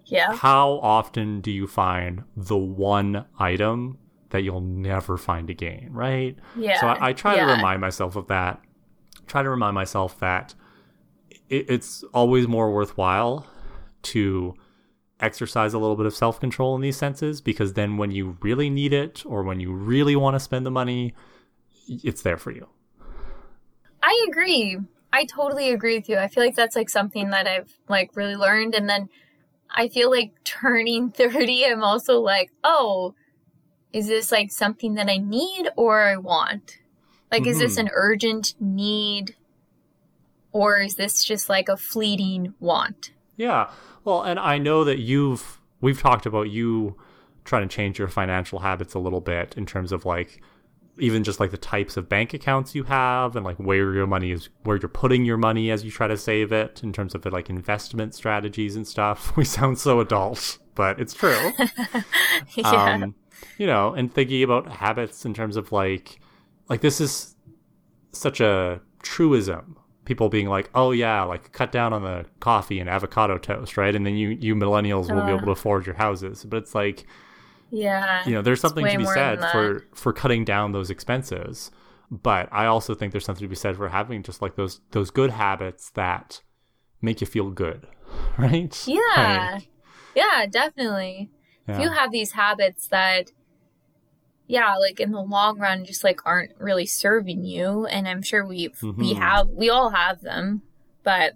yeah. 0.05 0.35
How 0.35 0.79
often 0.81 1.41
do 1.41 1.51
you 1.51 1.67
find 1.67 2.23
the 2.37 2.57
one 2.57 3.25
item 3.39 3.97
that 4.29 4.43
you'll 4.43 4.61
never 4.61 5.17
find 5.17 5.49
again, 5.49 5.89
right? 5.91 6.37
Yeah. 6.55 6.79
So 6.79 6.87
I, 6.87 7.09
I 7.09 7.13
try 7.13 7.35
yeah. 7.35 7.45
to 7.45 7.53
remind 7.53 7.81
myself 7.81 8.15
of 8.15 8.27
that. 8.27 8.61
Try 9.27 9.41
to 9.43 9.49
remind 9.49 9.73
myself 9.73 10.19
that 10.19 10.53
it, 11.49 11.69
it's 11.69 12.03
always 12.13 12.47
more 12.47 12.71
worthwhile 12.71 13.47
to 14.03 14.53
exercise 15.19 15.73
a 15.73 15.79
little 15.79 15.95
bit 15.95 16.05
of 16.05 16.13
self 16.13 16.39
control 16.39 16.75
in 16.75 16.81
these 16.81 16.97
senses 16.97 17.41
because 17.41 17.73
then 17.73 17.97
when 17.97 18.11
you 18.11 18.37
really 18.41 18.69
need 18.69 18.93
it 18.93 19.23
or 19.25 19.43
when 19.43 19.59
you 19.59 19.73
really 19.73 20.15
want 20.15 20.35
to 20.35 20.39
spend 20.39 20.65
the 20.65 20.71
money, 20.71 21.13
it's 21.87 22.21
there 22.21 22.37
for 22.37 22.51
you. 22.51 22.67
I 24.03 24.27
agree. 24.29 24.77
I 25.15 25.23
totally 25.23 25.71
agree 25.71 25.95
with 25.95 26.09
you. 26.09 26.17
I 26.17 26.27
feel 26.27 26.43
like 26.43 26.57
that's 26.57 26.75
like 26.75 26.89
something 26.89 27.29
that 27.29 27.47
I've 27.47 27.73
like 27.87 28.11
really 28.15 28.35
learned 28.35 28.75
and 28.75 28.89
then 28.89 29.07
I 29.69 29.87
feel 29.87 30.11
like 30.11 30.33
turning 30.43 31.09
30, 31.09 31.65
I'm 31.67 31.83
also 31.83 32.19
like, 32.19 32.51
oh, 32.65 33.15
is 33.93 34.07
this 34.07 34.29
like 34.29 34.51
something 34.51 34.95
that 34.95 35.09
I 35.09 35.17
need 35.17 35.69
or 35.77 36.01
I 36.01 36.17
want? 36.17 36.79
Like, 37.31 37.43
mm-hmm. 37.43 37.51
is 37.51 37.59
this 37.59 37.77
mm-hmm. 37.77 37.87
an 37.87 37.93
urgent 37.93 38.55
need 38.59 39.35
or 40.51 40.79
is 40.79 40.95
this 40.95 41.23
just 41.23 41.47
like 41.47 41.69
a 41.69 41.77
fleeting 41.77 42.53
want? 42.59 43.11
Yeah. 43.37 43.71
Well, 44.03 44.21
and 44.21 44.37
I 44.37 44.57
know 44.57 44.83
that 44.83 44.99
you've, 44.99 45.61
we've 45.79 46.01
talked 46.01 46.25
about 46.25 46.49
you 46.49 46.97
trying 47.45 47.67
to 47.67 47.73
change 47.73 47.97
your 47.99 48.09
financial 48.09 48.59
habits 48.59 48.93
a 48.93 48.99
little 48.99 49.21
bit 49.21 49.55
in 49.55 49.65
terms 49.65 49.93
of 49.93 50.03
like, 50.03 50.41
even 50.97 51.23
just 51.23 51.39
like 51.39 51.51
the 51.51 51.57
types 51.57 51.97
of 51.97 52.07
bank 52.07 52.33
accounts 52.33 52.73
you 52.73 52.83
have 52.83 53.35
and 53.35 53.45
like 53.45 53.57
where 53.57 53.93
your 53.93 54.07
money 54.07 54.31
is 54.31 54.49
where 54.63 54.77
you're 54.77 54.87
putting 54.89 55.25
your 55.25 55.37
money 55.37 55.69
as 55.69 55.83
you 55.83 55.91
try 55.91 56.07
to 56.07 56.17
save 56.17 56.51
it 56.51 56.81
in 56.83 56.93
terms 56.93 57.13
of 57.13 57.21
the 57.21 57.29
like 57.29 57.49
investment 57.49 58.15
strategies 58.15 58.75
and 58.75 58.87
stuff. 58.87 59.35
We 59.37 59.45
sound 59.45 59.77
so 59.77 59.99
adult 59.99 60.57
but 60.75 60.99
it's 60.99 61.13
true. 61.13 61.51
Yeah. 62.55 62.69
um 62.69 63.15
you 63.57 63.67
know 63.67 63.93
and 63.93 64.13
thinking 64.13 64.43
about 64.43 64.67
habits 64.71 65.25
in 65.25 65.33
terms 65.33 65.57
of 65.57 65.71
like 65.71 66.19
like 66.69 66.81
this 66.81 67.01
is 67.01 67.35
such 68.11 68.39
a 68.39 68.81
truism. 69.03 69.75
People 70.05 70.29
being 70.29 70.47
like 70.47 70.69
oh 70.75 70.91
yeah 70.91 71.23
like 71.23 71.51
cut 71.51 71.71
down 71.71 71.91
on 71.91 72.03
the 72.03 72.25
coffee 72.39 72.79
and 72.79 72.89
avocado 72.89 73.37
toast 73.37 73.75
right? 73.75 73.95
And 73.95 74.05
then 74.05 74.15
you 74.15 74.29
you 74.29 74.55
millennials 74.55 75.11
uh. 75.11 75.15
will 75.15 75.25
be 75.25 75.31
able 75.31 75.45
to 75.45 75.51
afford 75.51 75.85
your 75.85 75.95
houses. 75.95 76.45
But 76.45 76.57
it's 76.57 76.75
like 76.75 77.05
yeah. 77.71 78.25
You 78.25 78.33
know, 78.33 78.41
there's 78.41 78.61
something 78.61 78.85
to 78.85 78.97
be 78.97 79.05
said 79.05 79.39
for 79.51 79.85
for 79.93 80.13
cutting 80.13 80.45
down 80.45 80.71
those 80.71 80.89
expenses. 80.89 81.71
But 82.11 82.49
I 82.51 82.67
also 82.67 82.93
think 82.93 83.11
there's 83.11 83.25
something 83.25 83.43
to 83.43 83.49
be 83.49 83.55
said 83.55 83.77
for 83.77 83.89
having 83.89 84.23
just 84.23 84.41
like 84.41 84.55
those 84.55 84.81
those 84.91 85.09
good 85.09 85.31
habits 85.31 85.89
that 85.91 86.41
make 87.01 87.21
you 87.21 87.27
feel 87.27 87.49
good. 87.49 87.87
Right? 88.37 88.83
Yeah. 88.85 89.51
Like, 89.55 89.69
yeah, 90.13 90.45
definitely. 90.45 91.31
Yeah. 91.67 91.75
If 91.75 91.81
you 91.81 91.89
have 91.89 92.11
these 92.11 92.31
habits 92.31 92.87
that 92.87 93.31
yeah, 94.47 94.75
like 94.75 94.99
in 94.99 95.11
the 95.11 95.21
long 95.21 95.57
run 95.57 95.85
just 95.85 96.03
like 96.03 96.19
aren't 96.25 96.51
really 96.59 96.85
serving 96.85 97.43
you 97.45 97.85
and 97.85 98.07
I'm 98.07 98.21
sure 98.21 98.45
we 98.45 98.69
mm-hmm. 98.69 98.99
we 98.99 99.13
have 99.13 99.49
we 99.49 99.69
all 99.69 99.89
have 99.89 100.21
them, 100.21 100.61
but 101.03 101.33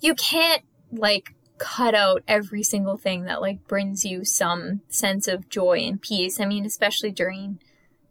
you 0.00 0.14
can't 0.14 0.62
like 0.92 1.34
cut 1.58 1.94
out 1.94 2.22
every 2.26 2.62
single 2.62 2.96
thing 2.96 3.24
that 3.24 3.40
like 3.40 3.66
brings 3.66 4.04
you 4.04 4.24
some 4.24 4.80
sense 4.88 5.28
of 5.28 5.48
joy 5.48 5.78
and 5.78 6.00
peace. 6.00 6.40
I 6.40 6.46
mean, 6.46 6.64
especially 6.64 7.10
during 7.10 7.60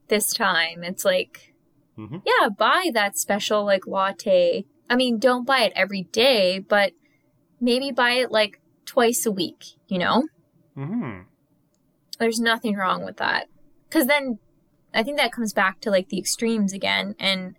this 0.07 0.33
time, 0.33 0.83
it's 0.83 1.03
like, 1.03 1.53
mm-hmm. 1.97 2.17
yeah, 2.25 2.49
buy 2.49 2.89
that 2.93 3.17
special 3.17 3.65
like 3.65 3.87
latte. 3.87 4.65
I 4.89 4.95
mean, 4.95 5.19
don't 5.19 5.45
buy 5.45 5.61
it 5.61 5.73
every 5.75 6.03
day, 6.03 6.59
but 6.59 6.93
maybe 7.59 7.91
buy 7.91 8.11
it 8.11 8.31
like 8.31 8.61
twice 8.85 9.25
a 9.25 9.31
week, 9.31 9.65
you 9.87 9.97
know? 9.99 10.27
Mm-hmm. 10.77 11.21
There's 12.19 12.39
nothing 12.39 12.75
wrong 12.75 13.03
with 13.03 13.17
that. 13.17 13.47
Cause 13.89 14.05
then 14.05 14.39
I 14.93 15.03
think 15.03 15.17
that 15.17 15.31
comes 15.31 15.53
back 15.53 15.81
to 15.81 15.91
like 15.91 16.09
the 16.09 16.19
extremes 16.19 16.73
again 16.73 17.15
and, 17.19 17.55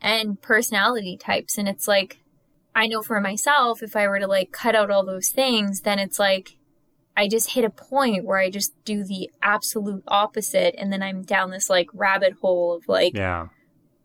and 0.00 0.40
personality 0.40 1.16
types. 1.16 1.58
And 1.58 1.68
it's 1.68 1.88
like, 1.88 2.20
I 2.76 2.88
know 2.88 3.02
for 3.02 3.22
myself, 3.22 3.82
if 3.82 3.96
I 3.96 4.06
were 4.06 4.18
to 4.18 4.26
like 4.26 4.52
cut 4.52 4.74
out 4.74 4.90
all 4.90 5.04
those 5.04 5.30
things, 5.30 5.80
then 5.80 5.98
it's 5.98 6.18
like 6.18 6.58
I 7.16 7.26
just 7.26 7.52
hit 7.52 7.64
a 7.64 7.70
point 7.70 8.26
where 8.26 8.36
I 8.36 8.50
just 8.50 8.72
do 8.84 9.02
the 9.02 9.30
absolute 9.42 10.04
opposite. 10.06 10.74
And 10.76 10.92
then 10.92 11.02
I'm 11.02 11.22
down 11.22 11.50
this 11.50 11.70
like 11.70 11.88
rabbit 11.94 12.34
hole 12.42 12.74
of 12.74 12.86
like, 12.86 13.16
yeah. 13.16 13.46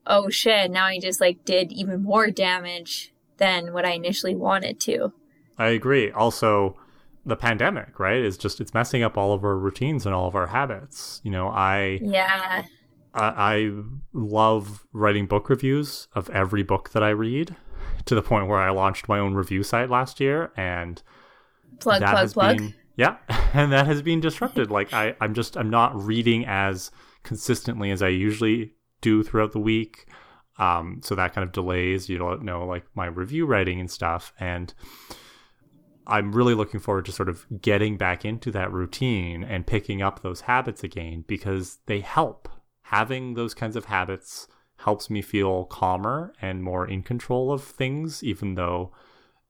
oh 0.08 0.30
shit, 0.30 0.72
now 0.72 0.86
I 0.86 1.00
just 1.00 1.20
like 1.20 1.44
did 1.44 1.74
even 1.74 2.02
more 2.02 2.32
damage 2.32 3.14
than 3.38 3.74
what 3.74 3.86
I 3.86 3.92
initially 3.92 4.36
wanted 4.36 4.80
to. 4.82 5.12
I 5.58 5.68
agree. 5.68 6.10
Also, 6.10 6.78
the 7.26 7.36
pandemic, 7.36 8.00
right, 8.00 8.22
is 8.24 8.38
just 8.38 8.62
it's 8.62 8.74
messing 8.74 9.04
up 9.04 9.18
all 9.18 9.34
of 9.34 9.44
our 9.44 9.58
routines 9.58 10.06
and 10.06 10.16
all 10.16 10.30
of 10.30 10.36
our 10.36 10.48
habits. 10.48 11.20
You 11.26 11.32
know, 11.32 11.50
I 11.50 12.00
yeah. 12.02 12.64
I, 13.14 13.26
I 13.36 13.72
love 14.14 14.86
writing 14.94 15.26
book 15.26 15.50
reviews 15.50 16.08
of 16.16 16.30
every 16.30 16.64
book 16.64 16.92
that 16.92 17.04
I 17.04 17.10
read 17.10 17.58
to 18.06 18.16
the 18.16 18.22
point 18.22 18.48
where 18.48 18.60
I 18.60 18.70
launched 18.72 19.08
my 19.08 19.20
own 19.20 19.34
review 19.34 19.64
site 19.64 19.90
last 19.90 20.20
year 20.20 20.52
and 20.56 21.02
plug 21.80 22.02
that 22.02 22.12
plug 22.12 22.34
plug. 22.34 22.58
Been, 22.58 22.74
yeah, 22.96 23.18
and 23.54 23.72
that 23.72 23.88
has 23.88 24.02
been 24.02 24.20
disrupted. 24.20 24.70
like 24.70 24.94
I, 24.94 25.16
I'm 25.22 25.34
just 25.34 25.58
I'm 25.58 25.70
not 25.70 25.96
reading 25.96 26.46
as 26.46 26.92
consistently 27.24 27.92
as 27.92 28.02
I 28.02 28.10
usually 28.10 28.74
do 29.02 29.24
throughout 29.24 29.52
the 29.52 29.60
week. 29.60 30.08
Um, 30.58 31.02
so 31.04 31.16
that 31.16 31.34
kind 31.34 31.44
of 31.44 31.52
delays, 31.52 32.08
you 32.08 32.20
know, 32.20 32.66
like 32.66 32.86
my 32.94 33.08
review 33.08 33.46
writing 33.46 33.80
and 33.80 33.90
stuff. 33.90 34.32
And 34.40 34.74
I'm 36.06 36.34
really 36.34 36.54
looking 36.54 36.80
forward 36.80 37.06
to 37.06 37.12
sort 37.12 37.30
of 37.30 37.46
getting 37.62 37.98
back 37.98 38.26
into 38.26 38.52
that 38.52 38.72
routine 38.72 39.44
and 39.44 39.66
picking 39.66 40.02
up 40.02 40.22
those 40.22 40.42
habits 40.42 40.84
again 40.84 41.24
because 41.28 41.80
they 41.86 42.02
help. 42.02 42.48
Having 42.84 43.36
those 43.36 43.54
kinds 43.54 43.76
of 43.78 43.86
habits 43.86 44.48
helps 44.84 45.10
me 45.10 45.22
feel 45.22 45.66
calmer 45.66 46.34
and 46.42 46.64
more 46.64 46.88
in 46.88 47.04
control 47.04 47.52
of 47.52 47.64
things, 47.64 48.24
even 48.24 48.56
though 48.56 48.92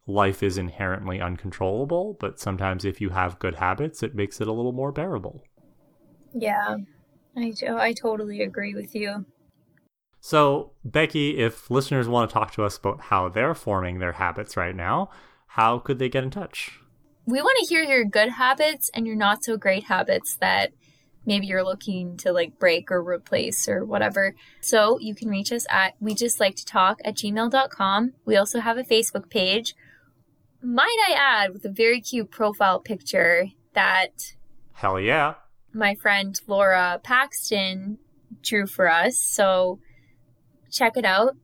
life 0.05 0.43
is 0.43 0.57
inherently 0.57 1.21
uncontrollable. 1.21 2.17
But 2.19 2.39
sometimes 2.39 2.85
if 2.85 2.99
you 2.99 3.09
have 3.09 3.39
good 3.39 3.55
habits, 3.55 4.03
it 4.03 4.15
makes 4.15 4.41
it 4.41 4.47
a 4.47 4.53
little 4.53 4.73
more 4.73 4.91
bearable. 4.91 5.43
Yeah, 6.33 6.77
I, 7.37 7.53
I 7.69 7.93
totally 7.93 8.41
agree 8.41 8.73
with 8.73 8.95
you. 8.95 9.25
So, 10.19 10.73
Becky, 10.85 11.39
if 11.39 11.71
listeners 11.71 12.07
want 12.07 12.29
to 12.29 12.33
talk 12.33 12.51
to 12.53 12.63
us 12.63 12.77
about 12.77 13.01
how 13.01 13.27
they're 13.27 13.55
forming 13.55 13.99
their 13.99 14.13
habits 14.13 14.55
right 14.55 14.75
now, 14.75 15.09
how 15.47 15.79
could 15.79 15.97
they 15.97 16.09
get 16.09 16.23
in 16.23 16.29
touch? 16.29 16.79
We 17.25 17.41
want 17.41 17.57
to 17.59 17.65
hear 17.67 17.83
your 17.83 18.05
good 18.05 18.29
habits 18.29 18.89
and 18.93 19.07
your 19.07 19.15
not 19.15 19.43
so 19.43 19.57
great 19.57 19.85
habits 19.85 20.35
that 20.37 20.71
maybe 21.25 21.47
you're 21.47 21.63
looking 21.63 22.17
to 22.17 22.31
like 22.31 22.59
break 22.59 22.91
or 22.91 23.01
replace 23.01 23.67
or 23.67 23.85
whatever. 23.85 24.35
So 24.59 24.99
you 24.99 25.15
can 25.15 25.29
reach 25.29 25.51
us 25.51 25.65
at 25.69 25.93
we 25.99 26.13
just 26.13 26.39
like 26.39 26.55
to 26.55 26.65
talk 26.65 26.99
at 27.05 27.15
gmail.com. 27.15 28.13
We 28.25 28.35
also 28.35 28.59
have 28.59 28.77
a 28.77 28.83
Facebook 28.83 29.29
page. 29.29 29.75
Might 30.63 30.97
I 31.07 31.13
add 31.13 31.53
with 31.53 31.65
a 31.65 31.69
very 31.69 32.01
cute 32.01 32.31
profile 32.31 32.79
picture 32.79 33.47
that 33.73 34.33
Hell 34.73 34.99
yeah. 34.99 35.35
My 35.73 35.95
friend 35.95 36.39
Laura 36.47 36.99
Paxton 37.03 37.97
drew 38.41 38.67
for 38.67 38.89
us. 38.89 39.17
So 39.17 39.79
check 40.71 40.97
it 40.97 41.05
out. 41.05 41.35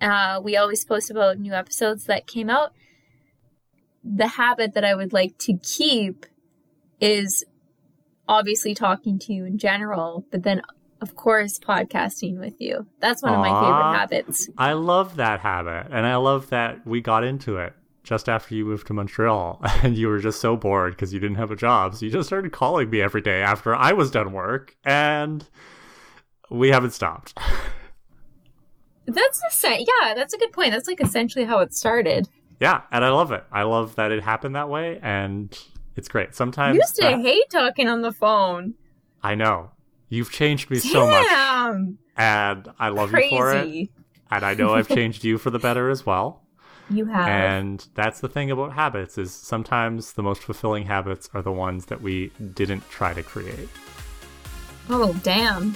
Uh, 0.00 0.40
we 0.42 0.56
always 0.56 0.84
post 0.84 1.10
about 1.10 1.38
new 1.38 1.52
episodes 1.52 2.04
that 2.04 2.26
came 2.26 2.50
out 2.50 2.72
the 4.04 4.28
habit 4.28 4.74
that 4.74 4.84
I 4.84 4.94
would 4.94 5.12
like 5.12 5.38
to 5.38 5.56
keep 5.56 6.26
is 7.00 7.44
obviously 8.28 8.74
talking 8.74 9.18
to 9.20 9.32
you 9.32 9.44
in 9.44 9.58
general, 9.58 10.24
but 10.30 10.42
then 10.42 10.62
of 11.00 11.16
course 11.16 11.58
podcasting 11.58 12.38
with 12.38 12.60
you. 12.60 12.86
That's 13.00 13.22
one 13.22 13.32
Aww, 13.32 13.36
of 13.36 13.40
my 13.40 13.60
favorite 13.60 13.98
habits. 13.98 14.48
I 14.56 14.72
love 14.72 15.16
that 15.16 15.40
habit 15.40 15.88
and 15.90 16.06
I 16.06 16.16
love 16.16 16.50
that 16.50 16.86
we 16.86 17.00
got 17.00 17.24
into 17.24 17.58
it 17.58 17.74
just 18.02 18.28
after 18.28 18.54
you 18.54 18.64
moved 18.64 18.86
to 18.88 18.92
Montreal 18.92 19.60
and 19.82 19.96
you 19.96 20.08
were 20.08 20.18
just 20.18 20.40
so 20.40 20.56
bored 20.56 20.94
because 20.94 21.12
you 21.12 21.20
didn't 21.20 21.36
have 21.36 21.50
a 21.50 21.56
job. 21.56 21.94
So 21.94 22.06
you 22.06 22.12
just 22.12 22.28
started 22.28 22.52
calling 22.52 22.90
me 22.90 23.00
every 23.00 23.20
day 23.20 23.42
after 23.42 23.74
I 23.74 23.92
was 23.92 24.10
done 24.10 24.32
work 24.32 24.76
and 24.84 25.46
we 26.50 26.68
haven't 26.68 26.92
stopped. 26.92 27.38
That's 29.06 29.38
the 29.40 29.50
same. 29.50 29.84
Yeah, 29.86 30.14
that's 30.14 30.32
a 30.32 30.38
good 30.38 30.52
point. 30.54 30.72
That's 30.72 30.88
like 30.88 30.98
essentially 30.98 31.44
how 31.44 31.58
it 31.58 31.74
started 31.74 32.26
yeah, 32.60 32.82
and 32.90 33.04
I 33.04 33.10
love 33.10 33.32
it. 33.32 33.44
I 33.52 33.62
love 33.64 33.96
that 33.96 34.12
it 34.12 34.22
happened 34.22 34.54
that 34.56 34.68
way, 34.68 34.98
and 35.02 35.56
it's 35.96 36.08
great. 36.08 36.34
Sometimes 36.34 36.74
you 36.74 36.80
used 36.80 36.96
to 36.96 37.16
hate 37.18 37.48
talking 37.50 37.88
on 37.88 38.02
the 38.02 38.12
phone. 38.12 38.74
I 39.22 39.34
know 39.34 39.70
you've 40.08 40.30
changed 40.30 40.70
me 40.70 40.78
Damn. 40.80 40.92
so 40.92 41.06
much, 41.06 41.96
and 42.16 42.68
I 42.78 42.88
love 42.88 43.10
Crazy. 43.10 43.34
you 43.34 43.38
for 43.38 43.52
it. 43.52 43.88
And 44.30 44.44
I 44.44 44.54
know 44.54 44.74
I've 44.74 44.88
changed 44.88 45.24
you 45.24 45.38
for 45.38 45.50
the 45.50 45.58
better 45.58 45.90
as 45.90 46.04
well. 46.06 46.40
You 46.90 47.06
have, 47.06 47.26
and 47.28 47.86
that's 47.94 48.20
the 48.20 48.28
thing 48.28 48.50
about 48.50 48.74
habits 48.74 49.16
is 49.16 49.32
sometimes 49.32 50.12
the 50.12 50.22
most 50.22 50.42
fulfilling 50.42 50.84
habits 50.84 51.30
are 51.32 51.40
the 51.40 51.50
ones 51.50 51.86
that 51.86 52.02
we 52.02 52.30
didn't 52.52 52.86
try 52.90 53.14
to 53.14 53.22
create. 53.22 53.70
Oh 54.90 55.18
damn! 55.22 55.74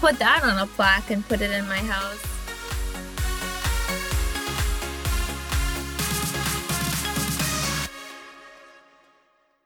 Put 0.00 0.18
that 0.18 0.42
on 0.42 0.58
a 0.58 0.66
plaque 0.66 1.12
and 1.12 1.24
put 1.28 1.40
it 1.42 1.52
in 1.52 1.68
my 1.68 1.78
house. 1.78 2.33